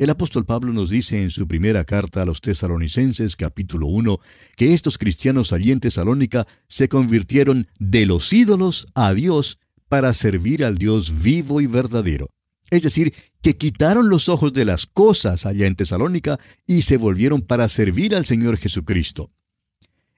El 0.00 0.08
apóstol 0.08 0.46
Pablo 0.46 0.72
nos 0.72 0.88
dice 0.88 1.22
en 1.22 1.28
su 1.28 1.46
primera 1.46 1.84
carta 1.84 2.22
a 2.22 2.24
los 2.24 2.40
tesalonicenses 2.40 3.36
capítulo 3.36 3.86
1 3.88 4.18
que 4.56 4.72
estos 4.72 4.96
cristianos 4.96 5.52
allí 5.52 5.72
en 5.72 5.80
Tesalónica 5.80 6.46
se 6.68 6.88
convirtieron 6.88 7.68
de 7.78 8.06
los 8.06 8.32
ídolos 8.32 8.86
a 8.94 9.12
Dios 9.12 9.58
para 9.90 10.14
servir 10.14 10.64
al 10.64 10.78
Dios 10.78 11.22
vivo 11.22 11.60
y 11.60 11.66
verdadero. 11.66 12.30
Es 12.70 12.82
decir, 12.82 13.12
que 13.42 13.58
quitaron 13.58 14.08
los 14.08 14.30
ojos 14.30 14.54
de 14.54 14.64
las 14.64 14.86
cosas 14.86 15.44
allá 15.44 15.66
en 15.66 15.76
Tesalónica 15.76 16.40
y 16.66 16.80
se 16.80 16.96
volvieron 16.96 17.42
para 17.42 17.68
servir 17.68 18.14
al 18.14 18.24
Señor 18.24 18.56
Jesucristo. 18.56 19.30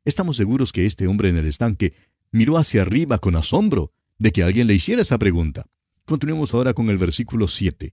Estamos 0.04 0.36
seguros 0.36 0.70
que 0.70 0.86
este 0.86 1.08
hombre 1.08 1.28
en 1.28 1.38
el 1.38 1.46
estanque 1.46 1.92
miró 2.30 2.56
hacia 2.56 2.82
arriba 2.82 3.18
con 3.18 3.34
asombro 3.34 3.90
de 4.16 4.30
que 4.30 4.44
alguien 4.44 4.68
le 4.68 4.74
hiciera 4.74 5.02
esa 5.02 5.18
pregunta. 5.18 5.66
Continuemos 6.04 6.54
ahora 6.54 6.72
con 6.72 6.88
el 6.88 6.98
versículo 6.98 7.48
7. 7.48 7.92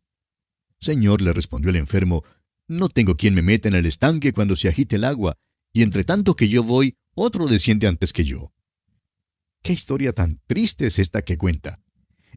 Señor, 0.81 1.21
le 1.21 1.33
respondió 1.33 1.69
el 1.69 1.75
enfermo, 1.75 2.23
no 2.67 2.89
tengo 2.89 3.15
quien 3.15 3.33
me 3.33 3.41
meta 3.41 3.67
en 3.67 3.75
el 3.75 3.85
estanque 3.85 4.31
cuando 4.33 4.55
se 4.55 4.69
agite 4.69 4.95
el 4.95 5.03
agua, 5.03 5.37
y 5.73 5.81
entre 5.81 6.03
tanto 6.03 6.35
que 6.35 6.47
yo 6.47 6.63
voy, 6.63 6.95
otro 7.15 7.47
desciende 7.47 7.87
antes 7.87 8.13
que 8.13 8.23
yo. 8.23 8.53
¿Qué 9.61 9.73
historia 9.73 10.13
tan 10.13 10.39
triste 10.47 10.87
es 10.87 10.99
esta 10.99 11.21
que 11.23 11.37
cuenta? 11.37 11.81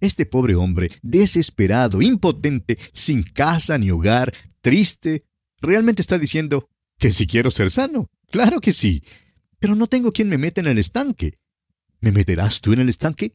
Este 0.00 0.26
pobre 0.26 0.56
hombre, 0.56 0.90
desesperado, 1.02 2.02
impotente, 2.02 2.78
sin 2.92 3.22
casa 3.22 3.78
ni 3.78 3.90
hogar, 3.90 4.34
triste, 4.61 5.25
realmente 5.61 6.02
está 6.02 6.18
diciendo 6.18 6.68
que 6.99 7.12
si 7.12 7.26
quiero 7.26 7.50
ser 7.50 7.70
sano. 7.70 8.11
Claro 8.30 8.61
que 8.61 8.72
sí, 8.72 9.04
pero 9.61 9.76
no 9.76 9.87
tengo 9.87 10.12
quien 10.12 10.28
me 10.28 10.38
meta 10.38 10.61
en 10.61 10.66
el 10.66 10.78
estanque. 10.78 11.38
¿Me 12.00 12.11
meterás 12.11 12.61
tú 12.61 12.72
en 12.72 12.80
el 12.80 12.88
estanque? 12.88 13.32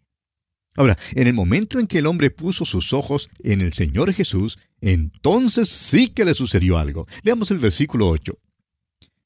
Ahora, 0.78 0.96
en 1.14 1.26
el 1.26 1.34
momento 1.34 1.80
en 1.80 1.88
que 1.88 1.98
el 1.98 2.06
hombre 2.06 2.30
puso 2.30 2.64
sus 2.64 2.94
ojos 2.94 3.30
en 3.40 3.62
el 3.62 3.74
Señor 3.74 4.14
Jesús, 4.14 4.60
entonces 4.80 5.68
sí 5.70 6.08
que 6.08 6.24
le 6.24 6.36
sucedió 6.36 6.78
algo. 6.78 7.08
Leamos 7.24 7.50
el 7.50 7.58
versículo 7.58 8.08
8. 8.08 8.38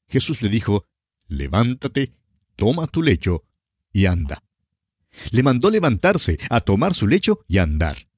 Jesús 0.08 0.40
le 0.40 0.48
dijo, 0.48 0.86
levántate, 1.28 2.12
toma 2.56 2.86
tu 2.86 3.02
lecho 3.02 3.44
y 3.92 4.06
anda. 4.06 4.42
Le 5.30 5.42
mandó 5.42 5.70
levantarse, 5.70 6.38
a 6.48 6.62
tomar 6.62 6.94
su 6.94 7.06
lecho 7.06 7.44
y 7.46 7.58
andar. 7.58 8.08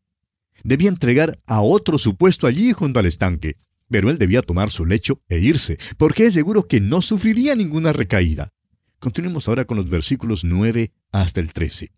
Debía 0.63 0.89
entregar 0.89 1.41
a 1.47 1.61
otro 1.61 1.99
su 1.99 2.17
puesto 2.17 2.47
allí 2.47 2.73
junto 2.73 3.01
al 3.01 3.07
estanque, 3.07 3.57
pero 3.91 4.11
él 4.11 4.19
debía 4.19 4.43
tomar 4.43 4.71
su 4.71 4.87
lecho 4.87 5.21
e 5.29 5.41
irse, 5.41 5.77
porque 5.99 6.27
es 6.27 6.35
seguro 6.35 6.69
que 6.69 6.81
no 6.81 7.03
sufriría 7.03 7.57
ninguna 7.57 7.93
recaída. 7.93 8.53
Continuemos 9.01 9.49
ahora 9.49 9.65
con 9.65 9.77
los 9.77 9.91
versículos 9.91 10.45
9 10.45 10.93
hasta 11.11 11.41
el 11.41 11.53
13. 11.53 11.91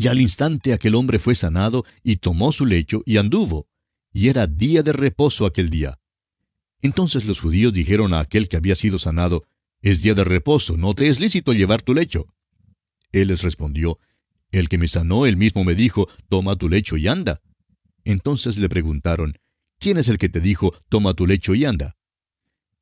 Y 0.00 0.06
al 0.06 0.20
instante 0.20 0.72
aquel 0.72 0.94
hombre 0.94 1.18
fue 1.18 1.34
sanado 1.34 1.84
y 2.04 2.18
tomó 2.18 2.52
su 2.52 2.64
lecho 2.64 3.02
y 3.04 3.16
anduvo. 3.16 3.66
Y 4.12 4.28
era 4.28 4.46
día 4.46 4.84
de 4.84 4.92
reposo 4.92 5.44
aquel 5.44 5.70
día. 5.70 5.98
Entonces 6.80 7.24
los 7.24 7.40
judíos 7.40 7.72
dijeron 7.74 8.14
a 8.14 8.20
aquel 8.20 8.48
que 8.48 8.56
había 8.56 8.76
sido 8.76 9.00
sanado, 9.00 9.44
Es 9.82 10.00
día 10.00 10.14
de 10.14 10.22
reposo, 10.22 10.76
no 10.76 10.94
te 10.94 11.08
es 11.08 11.18
lícito 11.18 11.52
llevar 11.52 11.82
tu 11.82 11.94
lecho. 11.94 12.26
Él 13.10 13.28
les 13.28 13.42
respondió, 13.42 13.98
El 14.52 14.68
que 14.68 14.78
me 14.78 14.86
sanó, 14.86 15.26
él 15.26 15.36
mismo 15.36 15.64
me 15.64 15.74
dijo, 15.74 16.08
Toma 16.28 16.54
tu 16.54 16.68
lecho 16.68 16.96
y 16.96 17.08
anda. 17.08 17.40
Entonces 18.04 18.56
le 18.56 18.68
preguntaron, 18.68 19.36
¿Quién 19.80 19.98
es 19.98 20.06
el 20.06 20.18
que 20.18 20.28
te 20.28 20.40
dijo, 20.40 20.80
Toma 20.88 21.14
tu 21.14 21.26
lecho 21.26 21.56
y 21.56 21.64
anda? 21.64 21.96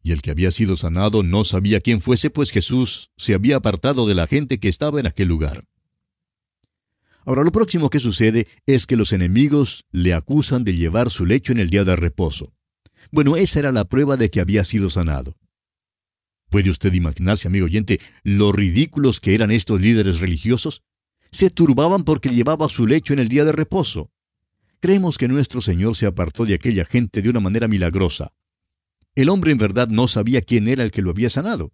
Y 0.02 0.12
el 0.12 0.20
que 0.20 0.32
había 0.32 0.50
sido 0.50 0.76
sanado 0.76 1.22
no 1.22 1.44
sabía 1.44 1.80
quién 1.80 2.02
fuese, 2.02 2.28
pues 2.28 2.50
Jesús 2.50 3.10
se 3.16 3.32
había 3.32 3.56
apartado 3.56 4.06
de 4.06 4.14
la 4.14 4.26
gente 4.26 4.60
que 4.60 4.68
estaba 4.68 5.00
en 5.00 5.06
aquel 5.06 5.28
lugar. 5.28 5.64
Ahora 7.26 7.42
lo 7.42 7.50
próximo 7.50 7.90
que 7.90 7.98
sucede 7.98 8.46
es 8.66 8.86
que 8.86 8.96
los 8.96 9.12
enemigos 9.12 9.84
le 9.90 10.14
acusan 10.14 10.62
de 10.62 10.76
llevar 10.76 11.10
su 11.10 11.26
lecho 11.26 11.50
en 11.50 11.58
el 11.58 11.70
día 11.70 11.82
de 11.82 11.96
reposo. 11.96 12.54
Bueno, 13.10 13.36
esa 13.36 13.58
era 13.58 13.72
la 13.72 13.84
prueba 13.84 14.16
de 14.16 14.30
que 14.30 14.40
había 14.40 14.64
sido 14.64 14.90
sanado. 14.90 15.34
¿Puede 16.50 16.70
usted 16.70 16.92
imaginarse, 16.92 17.48
amigo 17.48 17.66
oyente, 17.66 18.00
lo 18.22 18.52
ridículos 18.52 19.18
que 19.18 19.34
eran 19.34 19.50
estos 19.50 19.80
líderes 19.80 20.20
religiosos? 20.20 20.82
Se 21.32 21.50
turbaban 21.50 22.04
porque 22.04 22.28
llevaba 22.28 22.68
su 22.68 22.86
lecho 22.86 23.12
en 23.12 23.18
el 23.18 23.28
día 23.28 23.44
de 23.44 23.50
reposo. 23.50 24.12
Creemos 24.78 25.18
que 25.18 25.26
nuestro 25.26 25.60
Señor 25.60 25.96
se 25.96 26.06
apartó 26.06 26.46
de 26.46 26.54
aquella 26.54 26.84
gente 26.84 27.22
de 27.22 27.30
una 27.30 27.40
manera 27.40 27.66
milagrosa. 27.66 28.32
El 29.16 29.30
hombre 29.30 29.50
en 29.50 29.58
verdad 29.58 29.88
no 29.88 30.06
sabía 30.06 30.42
quién 30.42 30.68
era 30.68 30.84
el 30.84 30.92
que 30.92 31.02
lo 31.02 31.10
había 31.10 31.28
sanado. 31.28 31.72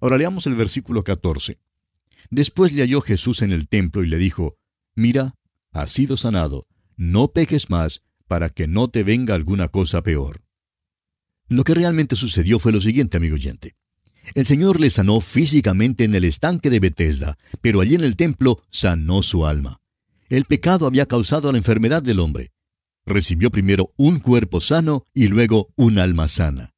Ahora 0.00 0.18
leamos 0.18 0.48
el 0.48 0.56
versículo 0.56 1.04
14. 1.04 1.60
Después 2.30 2.72
le 2.72 2.82
halló 2.82 3.00
Jesús 3.02 3.42
en 3.42 3.52
el 3.52 3.68
templo 3.68 4.02
y 4.02 4.08
le 4.08 4.18
dijo, 4.18 4.56
Mira, 4.94 5.34
has 5.72 5.92
sido 5.92 6.16
sanado, 6.16 6.66
no 6.96 7.28
peques 7.32 7.70
más, 7.70 8.02
para 8.26 8.50
que 8.50 8.66
no 8.66 8.88
te 8.88 9.02
venga 9.02 9.34
alguna 9.34 9.68
cosa 9.68 10.02
peor. 10.02 10.42
Lo 11.48 11.64
que 11.64 11.74
realmente 11.74 12.16
sucedió 12.16 12.58
fue 12.58 12.72
lo 12.72 12.80
siguiente, 12.80 13.16
amigo 13.16 13.34
oyente. 13.34 13.74
El 14.34 14.46
Señor 14.46 14.80
le 14.80 14.90
sanó 14.90 15.20
físicamente 15.20 16.04
en 16.04 16.14
el 16.14 16.24
estanque 16.24 16.70
de 16.70 16.78
Bethesda, 16.78 17.38
pero 17.60 17.80
allí 17.80 17.94
en 17.94 18.04
el 18.04 18.16
templo 18.16 18.62
sanó 18.70 19.22
su 19.22 19.46
alma. 19.46 19.80
El 20.28 20.44
pecado 20.44 20.86
había 20.86 21.06
causado 21.06 21.50
la 21.50 21.58
enfermedad 21.58 22.02
del 22.02 22.20
hombre. 22.20 22.52
Recibió 23.04 23.50
primero 23.50 23.92
un 23.96 24.20
cuerpo 24.20 24.60
sano 24.60 25.04
y 25.12 25.26
luego 25.26 25.72
un 25.74 25.98
alma 25.98 26.28
sana. 26.28 26.72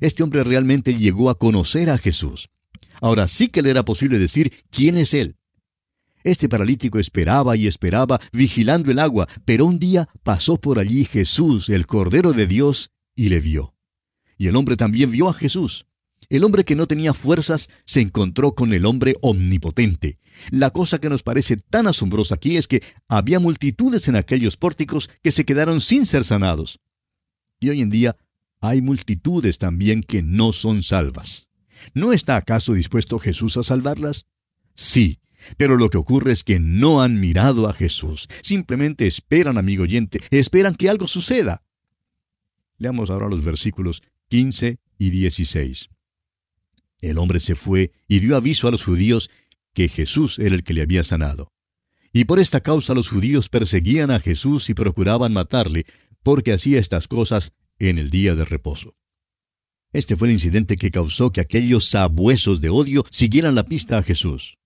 Este 0.00 0.22
hombre 0.22 0.44
realmente 0.44 0.96
llegó 0.96 1.28
a 1.28 1.38
conocer 1.38 1.90
a 1.90 1.98
Jesús. 1.98 2.48
Ahora 3.00 3.26
sí 3.26 3.48
que 3.48 3.62
le 3.62 3.70
era 3.70 3.84
posible 3.84 4.18
decir 4.18 4.52
quién 4.70 4.96
es 4.98 5.14
Él. 5.14 5.36
Este 6.24 6.48
paralítico 6.48 6.98
esperaba 6.98 7.56
y 7.56 7.66
esperaba, 7.66 8.20
vigilando 8.32 8.90
el 8.90 8.98
agua, 8.98 9.28
pero 9.44 9.66
un 9.66 9.78
día 9.78 10.08
pasó 10.22 10.60
por 10.60 10.78
allí 10.78 11.04
Jesús, 11.04 11.68
el 11.68 11.86
Cordero 11.86 12.32
de 12.32 12.46
Dios, 12.46 12.90
y 13.14 13.28
le 13.28 13.40
vio. 13.40 13.74
Y 14.38 14.46
el 14.46 14.56
hombre 14.56 14.76
también 14.76 15.10
vio 15.10 15.28
a 15.28 15.34
Jesús. 15.34 15.86
El 16.28 16.44
hombre 16.44 16.64
que 16.64 16.76
no 16.76 16.86
tenía 16.86 17.12
fuerzas 17.12 17.68
se 17.84 18.00
encontró 18.00 18.54
con 18.54 18.72
el 18.72 18.86
hombre 18.86 19.16
omnipotente. 19.20 20.16
La 20.50 20.70
cosa 20.70 20.98
que 20.98 21.10
nos 21.10 21.22
parece 21.22 21.56
tan 21.56 21.86
asombrosa 21.86 22.36
aquí 22.36 22.56
es 22.56 22.66
que 22.66 22.82
había 23.08 23.38
multitudes 23.38 24.08
en 24.08 24.16
aquellos 24.16 24.56
pórticos 24.56 25.10
que 25.22 25.32
se 25.32 25.44
quedaron 25.44 25.80
sin 25.80 26.06
ser 26.06 26.24
sanados. 26.24 26.80
Y 27.60 27.68
hoy 27.68 27.80
en 27.80 27.90
día 27.90 28.16
hay 28.60 28.80
multitudes 28.80 29.58
también 29.58 30.02
que 30.02 30.22
no 30.22 30.52
son 30.52 30.82
salvas. 30.82 31.48
¿No 31.94 32.12
está 32.12 32.36
acaso 32.36 32.74
dispuesto 32.74 33.18
Jesús 33.18 33.56
a 33.56 33.62
salvarlas? 33.62 34.26
Sí, 34.74 35.18
pero 35.56 35.76
lo 35.76 35.90
que 35.90 35.98
ocurre 35.98 36.32
es 36.32 36.44
que 36.44 36.58
no 36.58 37.02
han 37.02 37.20
mirado 37.20 37.68
a 37.68 37.72
Jesús. 37.72 38.28
Simplemente 38.42 39.06
esperan, 39.06 39.58
amigo 39.58 39.84
oyente, 39.84 40.20
esperan 40.30 40.74
que 40.74 40.88
algo 40.88 41.08
suceda. 41.08 41.62
Leamos 42.78 43.10
ahora 43.10 43.28
los 43.28 43.44
versículos 43.44 44.02
15 44.28 44.78
y 44.98 45.10
16. 45.10 45.90
El 47.00 47.18
hombre 47.18 47.40
se 47.40 47.54
fue 47.54 47.92
y 48.08 48.20
dio 48.20 48.36
aviso 48.36 48.68
a 48.68 48.70
los 48.70 48.84
judíos 48.84 49.30
que 49.74 49.88
Jesús 49.88 50.38
era 50.38 50.54
el 50.54 50.64
que 50.64 50.74
le 50.74 50.82
había 50.82 51.02
sanado. 51.02 51.52
Y 52.12 52.24
por 52.24 52.38
esta 52.38 52.60
causa 52.60 52.94
los 52.94 53.08
judíos 53.08 53.48
perseguían 53.48 54.10
a 54.10 54.20
Jesús 54.20 54.68
y 54.70 54.74
procuraban 54.74 55.32
matarle, 55.32 55.86
porque 56.22 56.52
hacía 56.52 56.78
estas 56.78 57.08
cosas 57.08 57.52
en 57.78 57.98
el 57.98 58.10
día 58.10 58.34
de 58.34 58.44
reposo. 58.44 58.94
Este 59.92 60.16
fue 60.16 60.28
el 60.28 60.34
incidente 60.34 60.76
que 60.76 60.90
causó 60.90 61.32
que 61.32 61.40
aquellos 61.40 61.88
sabuesos 61.88 62.60
de 62.60 62.70
odio 62.70 63.04
siguieran 63.10 63.54
la 63.54 63.64
pista 63.64 63.98
a 63.98 64.02
Jesús. 64.02 64.58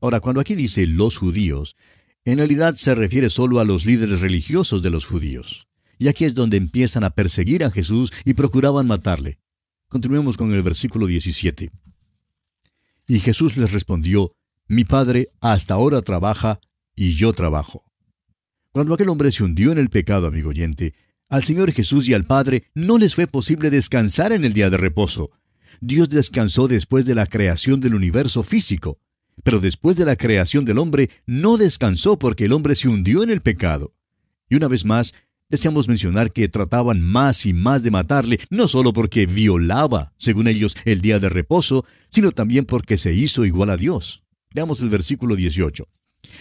Ahora, 0.00 0.20
cuando 0.20 0.40
aquí 0.40 0.54
dice 0.54 0.86
los 0.86 1.18
judíos, 1.18 1.76
en 2.24 2.38
realidad 2.38 2.74
se 2.76 2.94
refiere 2.94 3.30
solo 3.30 3.60
a 3.60 3.64
los 3.64 3.86
líderes 3.86 4.20
religiosos 4.20 4.82
de 4.82 4.90
los 4.90 5.04
judíos. 5.04 5.68
Y 5.98 6.08
aquí 6.08 6.24
es 6.24 6.34
donde 6.34 6.56
empiezan 6.56 7.04
a 7.04 7.10
perseguir 7.10 7.64
a 7.64 7.70
Jesús 7.70 8.12
y 8.24 8.34
procuraban 8.34 8.86
matarle. 8.86 9.38
Continuemos 9.88 10.36
con 10.36 10.52
el 10.52 10.62
versículo 10.62 11.06
17. 11.06 11.70
Y 13.06 13.18
Jesús 13.20 13.56
les 13.56 13.72
respondió, 13.72 14.32
Mi 14.68 14.84
Padre 14.84 15.28
hasta 15.40 15.74
ahora 15.74 16.00
trabaja 16.00 16.60
y 16.94 17.12
yo 17.12 17.32
trabajo. 17.32 17.84
Cuando 18.72 18.94
aquel 18.94 19.08
hombre 19.08 19.32
se 19.32 19.42
hundió 19.42 19.72
en 19.72 19.78
el 19.78 19.90
pecado, 19.90 20.26
amigo 20.26 20.50
oyente, 20.50 20.94
al 21.28 21.44
Señor 21.44 21.72
Jesús 21.72 22.08
y 22.08 22.14
al 22.14 22.24
Padre 22.24 22.64
no 22.74 22.98
les 22.98 23.14
fue 23.14 23.26
posible 23.26 23.70
descansar 23.70 24.32
en 24.32 24.44
el 24.44 24.52
día 24.52 24.70
de 24.70 24.76
reposo. 24.76 25.30
Dios 25.80 26.08
descansó 26.08 26.68
después 26.68 27.04
de 27.04 27.14
la 27.14 27.26
creación 27.26 27.80
del 27.80 27.94
universo 27.94 28.42
físico. 28.42 28.98
Pero 29.42 29.60
después 29.60 29.96
de 29.96 30.04
la 30.04 30.16
creación 30.16 30.64
del 30.64 30.78
hombre, 30.78 31.10
no 31.26 31.56
descansó 31.56 32.18
porque 32.18 32.44
el 32.44 32.52
hombre 32.52 32.74
se 32.74 32.88
hundió 32.88 33.22
en 33.22 33.30
el 33.30 33.40
pecado. 33.40 33.94
Y 34.48 34.56
una 34.56 34.68
vez 34.68 34.84
más, 34.84 35.14
deseamos 35.48 35.88
mencionar 35.88 36.32
que 36.32 36.48
trataban 36.48 37.00
más 37.00 37.46
y 37.46 37.52
más 37.52 37.82
de 37.82 37.90
matarle, 37.90 38.40
no 38.50 38.68
solo 38.68 38.92
porque 38.92 39.26
violaba, 39.26 40.12
según 40.18 40.48
ellos, 40.48 40.76
el 40.84 41.00
día 41.00 41.18
de 41.18 41.28
reposo, 41.28 41.84
sino 42.10 42.32
también 42.32 42.64
porque 42.64 42.98
se 42.98 43.14
hizo 43.14 43.44
igual 43.44 43.70
a 43.70 43.76
Dios. 43.76 44.22
Veamos 44.52 44.80
el 44.80 44.88
versículo 44.88 45.36
18. 45.36 45.86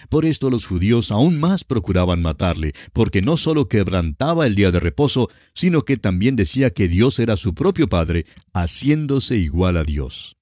Por 0.10 0.26
esto 0.26 0.50
los 0.50 0.66
judíos 0.66 1.12
aún 1.12 1.40
más 1.40 1.64
procuraban 1.64 2.22
matarle, 2.22 2.74
porque 2.94 3.22
no 3.22 3.38
sólo 3.38 3.68
quebrantaba 3.68 4.46
el 4.46 4.56
día 4.56 4.72
de 4.72 4.80
reposo, 4.80 5.30
sino 5.54 5.84
que 5.84 5.98
también 5.98 6.36
decía 6.36 6.72
que 6.72 6.88
Dios 6.88 7.20
era 7.20 7.38
su 7.38 7.54
propio 7.54 7.88
Padre, 7.88 8.26
haciéndose 8.54 9.38
igual 9.38 9.78
a 9.78 9.84
Dios. 9.84 10.39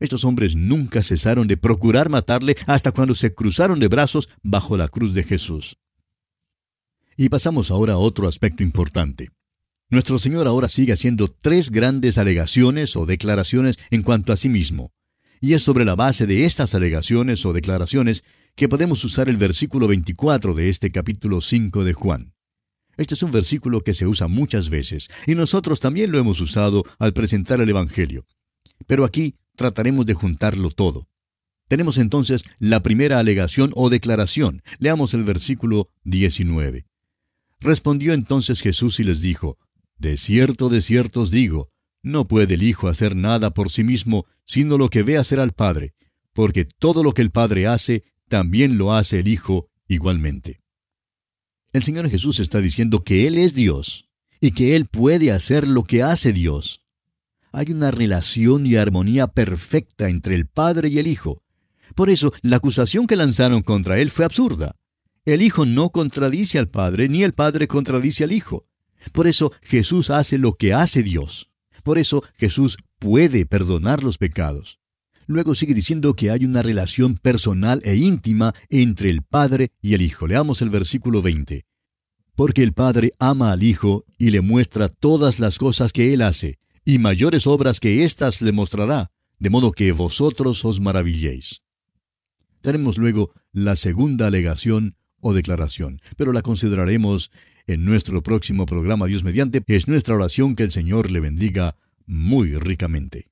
Estos 0.00 0.24
hombres 0.24 0.54
nunca 0.54 1.02
cesaron 1.02 1.48
de 1.48 1.56
procurar 1.56 2.08
matarle 2.08 2.56
hasta 2.66 2.92
cuando 2.92 3.14
se 3.14 3.34
cruzaron 3.34 3.80
de 3.80 3.88
brazos 3.88 4.28
bajo 4.42 4.76
la 4.76 4.88
cruz 4.88 5.12
de 5.12 5.24
Jesús. 5.24 5.76
Y 7.16 7.28
pasamos 7.28 7.70
ahora 7.72 7.94
a 7.94 7.98
otro 7.98 8.28
aspecto 8.28 8.62
importante. 8.62 9.30
Nuestro 9.90 10.18
Señor 10.18 10.46
ahora 10.46 10.68
sigue 10.68 10.92
haciendo 10.92 11.28
tres 11.28 11.70
grandes 11.70 12.18
alegaciones 12.18 12.94
o 12.94 13.06
declaraciones 13.06 13.78
en 13.90 14.02
cuanto 14.02 14.32
a 14.32 14.36
sí 14.36 14.48
mismo. 14.48 14.92
Y 15.40 15.54
es 15.54 15.62
sobre 15.62 15.84
la 15.84 15.96
base 15.96 16.26
de 16.26 16.44
estas 16.44 16.74
alegaciones 16.74 17.44
o 17.44 17.52
declaraciones 17.52 18.22
que 18.54 18.68
podemos 18.68 19.02
usar 19.04 19.28
el 19.28 19.36
versículo 19.36 19.88
24 19.88 20.54
de 20.54 20.68
este 20.68 20.90
capítulo 20.90 21.40
5 21.40 21.84
de 21.84 21.92
Juan. 21.92 22.34
Este 22.96 23.14
es 23.14 23.22
un 23.22 23.30
versículo 23.30 23.82
que 23.82 23.94
se 23.94 24.06
usa 24.06 24.28
muchas 24.28 24.68
veces, 24.68 25.08
y 25.26 25.36
nosotros 25.36 25.78
también 25.80 26.10
lo 26.10 26.18
hemos 26.18 26.40
usado 26.40 26.84
al 26.98 27.12
presentar 27.12 27.60
el 27.60 27.70
Evangelio. 27.70 28.26
Pero 28.86 29.04
aquí 29.04 29.36
trataremos 29.58 30.06
de 30.06 30.14
juntarlo 30.14 30.70
todo. 30.70 31.06
Tenemos 31.68 31.98
entonces 31.98 32.44
la 32.58 32.82
primera 32.82 33.18
alegación 33.18 33.72
o 33.74 33.90
declaración. 33.90 34.62
Leamos 34.78 35.12
el 35.12 35.24
versículo 35.24 35.90
19. 36.04 36.86
Respondió 37.60 38.14
entonces 38.14 38.62
Jesús 38.62 39.00
y 39.00 39.04
les 39.04 39.20
dijo, 39.20 39.58
De 39.98 40.16
cierto, 40.16 40.70
de 40.70 40.80
cierto 40.80 41.20
os 41.20 41.30
digo, 41.30 41.68
no 42.02 42.26
puede 42.26 42.54
el 42.54 42.62
Hijo 42.62 42.88
hacer 42.88 43.14
nada 43.14 43.50
por 43.50 43.68
sí 43.68 43.84
mismo, 43.84 44.24
sino 44.46 44.78
lo 44.78 44.88
que 44.88 45.02
ve 45.02 45.18
hacer 45.18 45.40
al 45.40 45.52
Padre, 45.52 45.92
porque 46.32 46.64
todo 46.64 47.02
lo 47.02 47.12
que 47.12 47.20
el 47.20 47.30
Padre 47.30 47.66
hace, 47.66 48.04
también 48.28 48.78
lo 48.78 48.94
hace 48.94 49.18
el 49.18 49.28
Hijo 49.28 49.68
igualmente. 49.88 50.60
El 51.72 51.82
Señor 51.82 52.08
Jesús 52.08 52.40
está 52.40 52.60
diciendo 52.60 53.02
que 53.02 53.26
Él 53.26 53.36
es 53.36 53.54
Dios 53.54 54.08
y 54.40 54.52
que 54.52 54.74
Él 54.76 54.86
puede 54.86 55.32
hacer 55.32 55.66
lo 55.66 55.84
que 55.84 56.02
hace 56.02 56.32
Dios. 56.32 56.80
Hay 57.52 57.72
una 57.72 57.90
relación 57.90 58.66
y 58.66 58.76
armonía 58.76 59.26
perfecta 59.26 60.08
entre 60.08 60.34
el 60.34 60.46
Padre 60.46 60.88
y 60.88 60.98
el 60.98 61.06
Hijo. 61.06 61.42
Por 61.94 62.10
eso, 62.10 62.32
la 62.42 62.56
acusación 62.56 63.06
que 63.06 63.16
lanzaron 63.16 63.62
contra 63.62 63.98
Él 63.98 64.10
fue 64.10 64.24
absurda. 64.24 64.76
El 65.24 65.42
Hijo 65.42 65.66
no 65.66 65.90
contradice 65.90 66.58
al 66.58 66.68
Padre, 66.68 67.08
ni 67.08 67.22
el 67.22 67.32
Padre 67.32 67.68
contradice 67.68 68.24
al 68.24 68.32
Hijo. 68.32 68.66
Por 69.12 69.26
eso 69.26 69.52
Jesús 69.62 70.10
hace 70.10 70.38
lo 70.38 70.54
que 70.54 70.72
hace 70.72 71.02
Dios. 71.02 71.50
Por 71.82 71.98
eso 71.98 72.22
Jesús 72.36 72.78
puede 72.98 73.46
perdonar 73.46 74.02
los 74.02 74.18
pecados. 74.18 74.78
Luego 75.26 75.54
sigue 75.54 75.74
diciendo 75.74 76.14
que 76.14 76.30
hay 76.30 76.44
una 76.44 76.62
relación 76.62 77.16
personal 77.16 77.82
e 77.84 77.96
íntima 77.96 78.54
entre 78.70 79.10
el 79.10 79.22
Padre 79.22 79.72
y 79.82 79.94
el 79.94 80.02
Hijo. 80.02 80.26
Leamos 80.26 80.62
el 80.62 80.70
versículo 80.70 81.20
20. 81.22 81.66
Porque 82.34 82.62
el 82.62 82.72
Padre 82.72 83.12
ama 83.18 83.52
al 83.52 83.62
Hijo 83.62 84.04
y 84.16 84.30
le 84.30 84.40
muestra 84.40 84.88
todas 84.88 85.38
las 85.40 85.58
cosas 85.58 85.92
que 85.92 86.14
Él 86.14 86.22
hace, 86.22 86.58
y 86.88 86.98
mayores 86.98 87.46
obras 87.46 87.80
que 87.80 88.02
éstas 88.02 88.40
le 88.40 88.50
mostrará, 88.50 89.10
de 89.38 89.50
modo 89.50 89.72
que 89.72 89.92
vosotros 89.92 90.64
os 90.64 90.80
maravilléis. 90.80 91.60
Tenemos 92.62 92.96
luego 92.96 93.34
la 93.52 93.76
segunda 93.76 94.28
alegación 94.28 94.96
o 95.20 95.34
declaración, 95.34 96.00
pero 96.16 96.32
la 96.32 96.40
consideraremos 96.40 97.30
en 97.66 97.84
nuestro 97.84 98.22
próximo 98.22 98.64
programa 98.64 99.04
Dios 99.04 99.22
mediante. 99.22 99.62
Es 99.66 99.86
nuestra 99.86 100.14
oración 100.14 100.56
que 100.56 100.62
el 100.62 100.70
Señor 100.70 101.10
le 101.10 101.20
bendiga 101.20 101.76
muy 102.06 102.54
ricamente. 102.54 103.28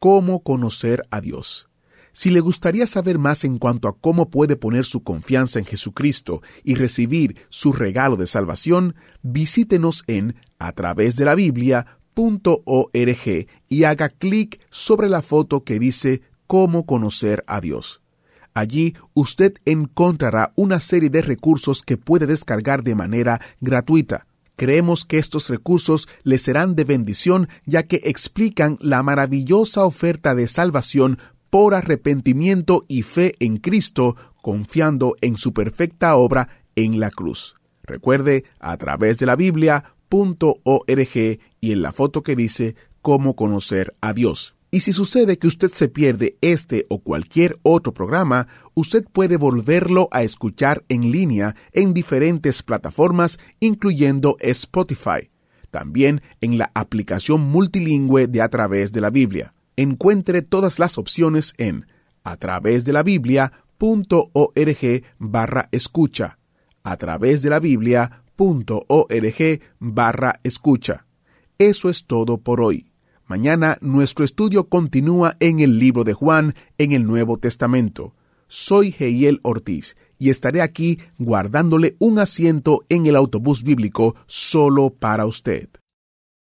¿Cómo 0.00 0.42
conocer 0.42 1.04
a 1.12 1.20
Dios? 1.20 1.68
Si 2.10 2.30
le 2.30 2.40
gustaría 2.40 2.88
saber 2.88 3.18
más 3.18 3.44
en 3.44 3.58
cuanto 3.58 3.86
a 3.86 3.96
cómo 3.96 4.30
puede 4.30 4.56
poner 4.56 4.84
su 4.84 5.04
confianza 5.04 5.60
en 5.60 5.64
Jesucristo 5.64 6.42
y 6.64 6.74
recibir 6.74 7.36
su 7.50 7.72
regalo 7.72 8.16
de 8.16 8.26
salvación, 8.26 8.96
visítenos 9.22 10.02
en 10.08 10.34
a 10.58 10.72
través 10.72 11.14
de 11.14 11.24
la 11.24 11.36
Biblia.org 12.18 13.46
y 13.68 13.84
haga 13.84 14.08
clic 14.08 14.60
sobre 14.70 15.08
la 15.08 15.22
foto 15.22 15.62
que 15.62 15.78
dice 15.78 16.22
Cómo 16.48 16.84
conocer 16.84 17.44
a 17.46 17.60
Dios. 17.60 18.00
Allí 18.54 18.94
usted 19.14 19.54
encontrará 19.64 20.52
una 20.56 20.80
serie 20.80 21.10
de 21.10 21.22
recursos 21.22 21.82
que 21.82 21.96
puede 21.96 22.26
descargar 22.26 22.82
de 22.82 22.96
manera 22.96 23.40
gratuita. 23.60 24.26
Creemos 24.56 25.04
que 25.04 25.18
estos 25.18 25.48
recursos 25.48 26.08
le 26.24 26.38
serán 26.38 26.74
de 26.74 26.82
bendición 26.82 27.48
ya 27.66 27.84
que 27.84 28.00
explican 28.04 28.78
la 28.80 29.04
maravillosa 29.04 29.84
oferta 29.84 30.34
de 30.34 30.48
salvación 30.48 31.18
por 31.50 31.74
arrepentimiento 31.74 32.84
y 32.88 33.02
fe 33.02 33.34
en 33.38 33.58
Cristo, 33.58 34.16
confiando 34.42 35.14
en 35.20 35.36
su 35.36 35.52
perfecta 35.52 36.16
obra 36.16 36.48
en 36.74 36.98
la 36.98 37.10
cruz. 37.10 37.54
Recuerde, 37.84 38.44
a 38.58 38.76
través 38.76 39.18
de 39.18 39.26
la 39.26 39.36
Biblia.org 40.10 41.40
y 41.60 41.72
en 41.72 41.82
la 41.82 41.92
foto 41.92 42.22
que 42.22 42.36
dice 42.36 42.76
cómo 43.02 43.36
conocer 43.36 43.94
a 44.00 44.12
Dios. 44.12 44.54
Y 44.70 44.80
si 44.80 44.92
sucede 44.92 45.38
que 45.38 45.46
usted 45.46 45.68
se 45.68 45.88
pierde 45.88 46.36
este 46.42 46.84
o 46.90 46.98
cualquier 46.98 47.58
otro 47.62 47.94
programa, 47.94 48.48
usted 48.74 49.04
puede 49.10 49.38
volverlo 49.38 50.08
a 50.10 50.22
escuchar 50.22 50.84
en 50.90 51.10
línea 51.10 51.56
en 51.72 51.94
diferentes 51.94 52.62
plataformas, 52.62 53.38
incluyendo 53.60 54.36
Spotify. 54.40 55.30
También 55.70 56.20
en 56.42 56.58
la 56.58 56.70
aplicación 56.74 57.40
multilingüe 57.40 58.26
de 58.26 58.42
A 58.42 58.48
través 58.48 58.92
de 58.92 59.00
la 59.00 59.10
Biblia. 59.10 59.54
Encuentre 59.76 60.42
todas 60.42 60.78
las 60.78 60.98
opciones 60.98 61.54
en 61.56 61.86
a 62.24 62.36
través 62.36 62.84
de 62.84 62.92
la 62.92 63.02
Biblia.org 63.02 65.02
barra 65.18 65.68
escucha. 65.72 66.38
A 66.82 66.96
través 66.98 67.40
de 67.40 67.50
la 67.50 67.60
Biblia.org 68.38 69.60
barra 69.80 70.40
escucha. 70.44 71.06
Eso 71.58 71.90
es 71.90 72.06
todo 72.06 72.38
por 72.38 72.60
hoy. 72.60 72.92
Mañana 73.26 73.78
nuestro 73.80 74.24
estudio 74.24 74.68
continúa 74.68 75.36
en 75.40 75.60
el 75.60 75.78
libro 75.78 76.04
de 76.04 76.14
Juan 76.14 76.54
en 76.78 76.92
el 76.92 77.04
Nuevo 77.04 77.38
Testamento. 77.38 78.14
Soy 78.46 78.94
Heiel 78.98 79.40
Ortiz 79.42 79.96
y 80.18 80.30
estaré 80.30 80.62
aquí 80.62 80.98
guardándole 81.18 81.96
un 81.98 82.18
asiento 82.18 82.84
en 82.88 83.06
el 83.06 83.16
autobús 83.16 83.62
bíblico 83.62 84.14
solo 84.26 84.90
para 84.90 85.26
usted. 85.26 85.68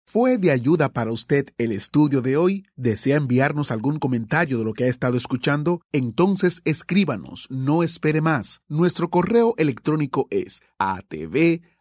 ¿Fue 0.10 0.38
de 0.38 0.52
ayuda 0.52 0.94
para 0.94 1.12
usted 1.12 1.48
el 1.58 1.72
estudio 1.72 2.22
de 2.22 2.38
hoy? 2.38 2.66
¿Desea 2.76 3.18
enviarnos 3.18 3.72
algún 3.72 4.00
comentario 4.00 4.58
de 4.58 4.64
lo 4.64 4.74
que 4.74 4.86
ha 4.86 4.88
estado 4.88 5.18
escuchando? 5.18 5.82
Entonces 5.92 6.62
escríbanos, 6.64 7.48
no 7.50 7.84
espere 7.84 8.22
más. 8.22 8.62
Nuestro 8.70 9.10
correo 9.10 9.54
electrónico 9.58 10.28
es 10.30 10.62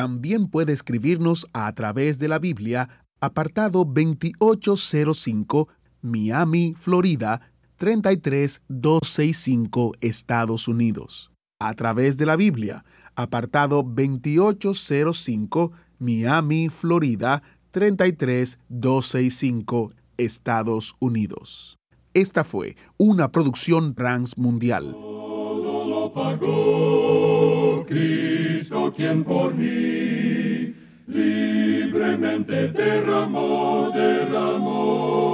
También 0.00 0.48
puede 0.48 0.72
escribirnos 0.72 1.46
a 1.52 1.70
través 1.74 2.18
de 2.18 2.26
la 2.26 2.38
Biblia, 2.38 3.04
apartado 3.20 3.84
2805 3.84 5.68
Miami, 6.00 6.74
Florida 6.74 7.42
33265, 7.76 9.92
Estados 10.00 10.68
Unidos. 10.68 11.30
A 11.58 11.74
través 11.74 12.16
de 12.16 12.24
la 12.24 12.36
Biblia, 12.36 12.86
apartado 13.14 13.82
2805, 13.82 15.72
Miami, 15.98 16.70
Florida 16.70 17.42
33265, 17.72 19.92
Estados 20.16 20.96
Unidos. 20.98 21.76
Esta 22.14 22.42
fue 22.42 22.74
una 22.96 23.30
producción 23.30 23.94
transmundial. 23.94 24.92
Todo 24.92 25.84
lo 25.84 26.10
pagó 26.14 27.39
Cristo 27.86 28.92
quien 28.94 29.24
por 29.24 29.54
mí 29.54 30.74
libremente 31.06 32.68
derramó, 32.68 33.90
derramó 33.94 35.30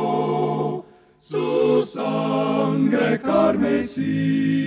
su 1.18 1.84
sangre 1.84 3.20
carmesí. 3.20 4.66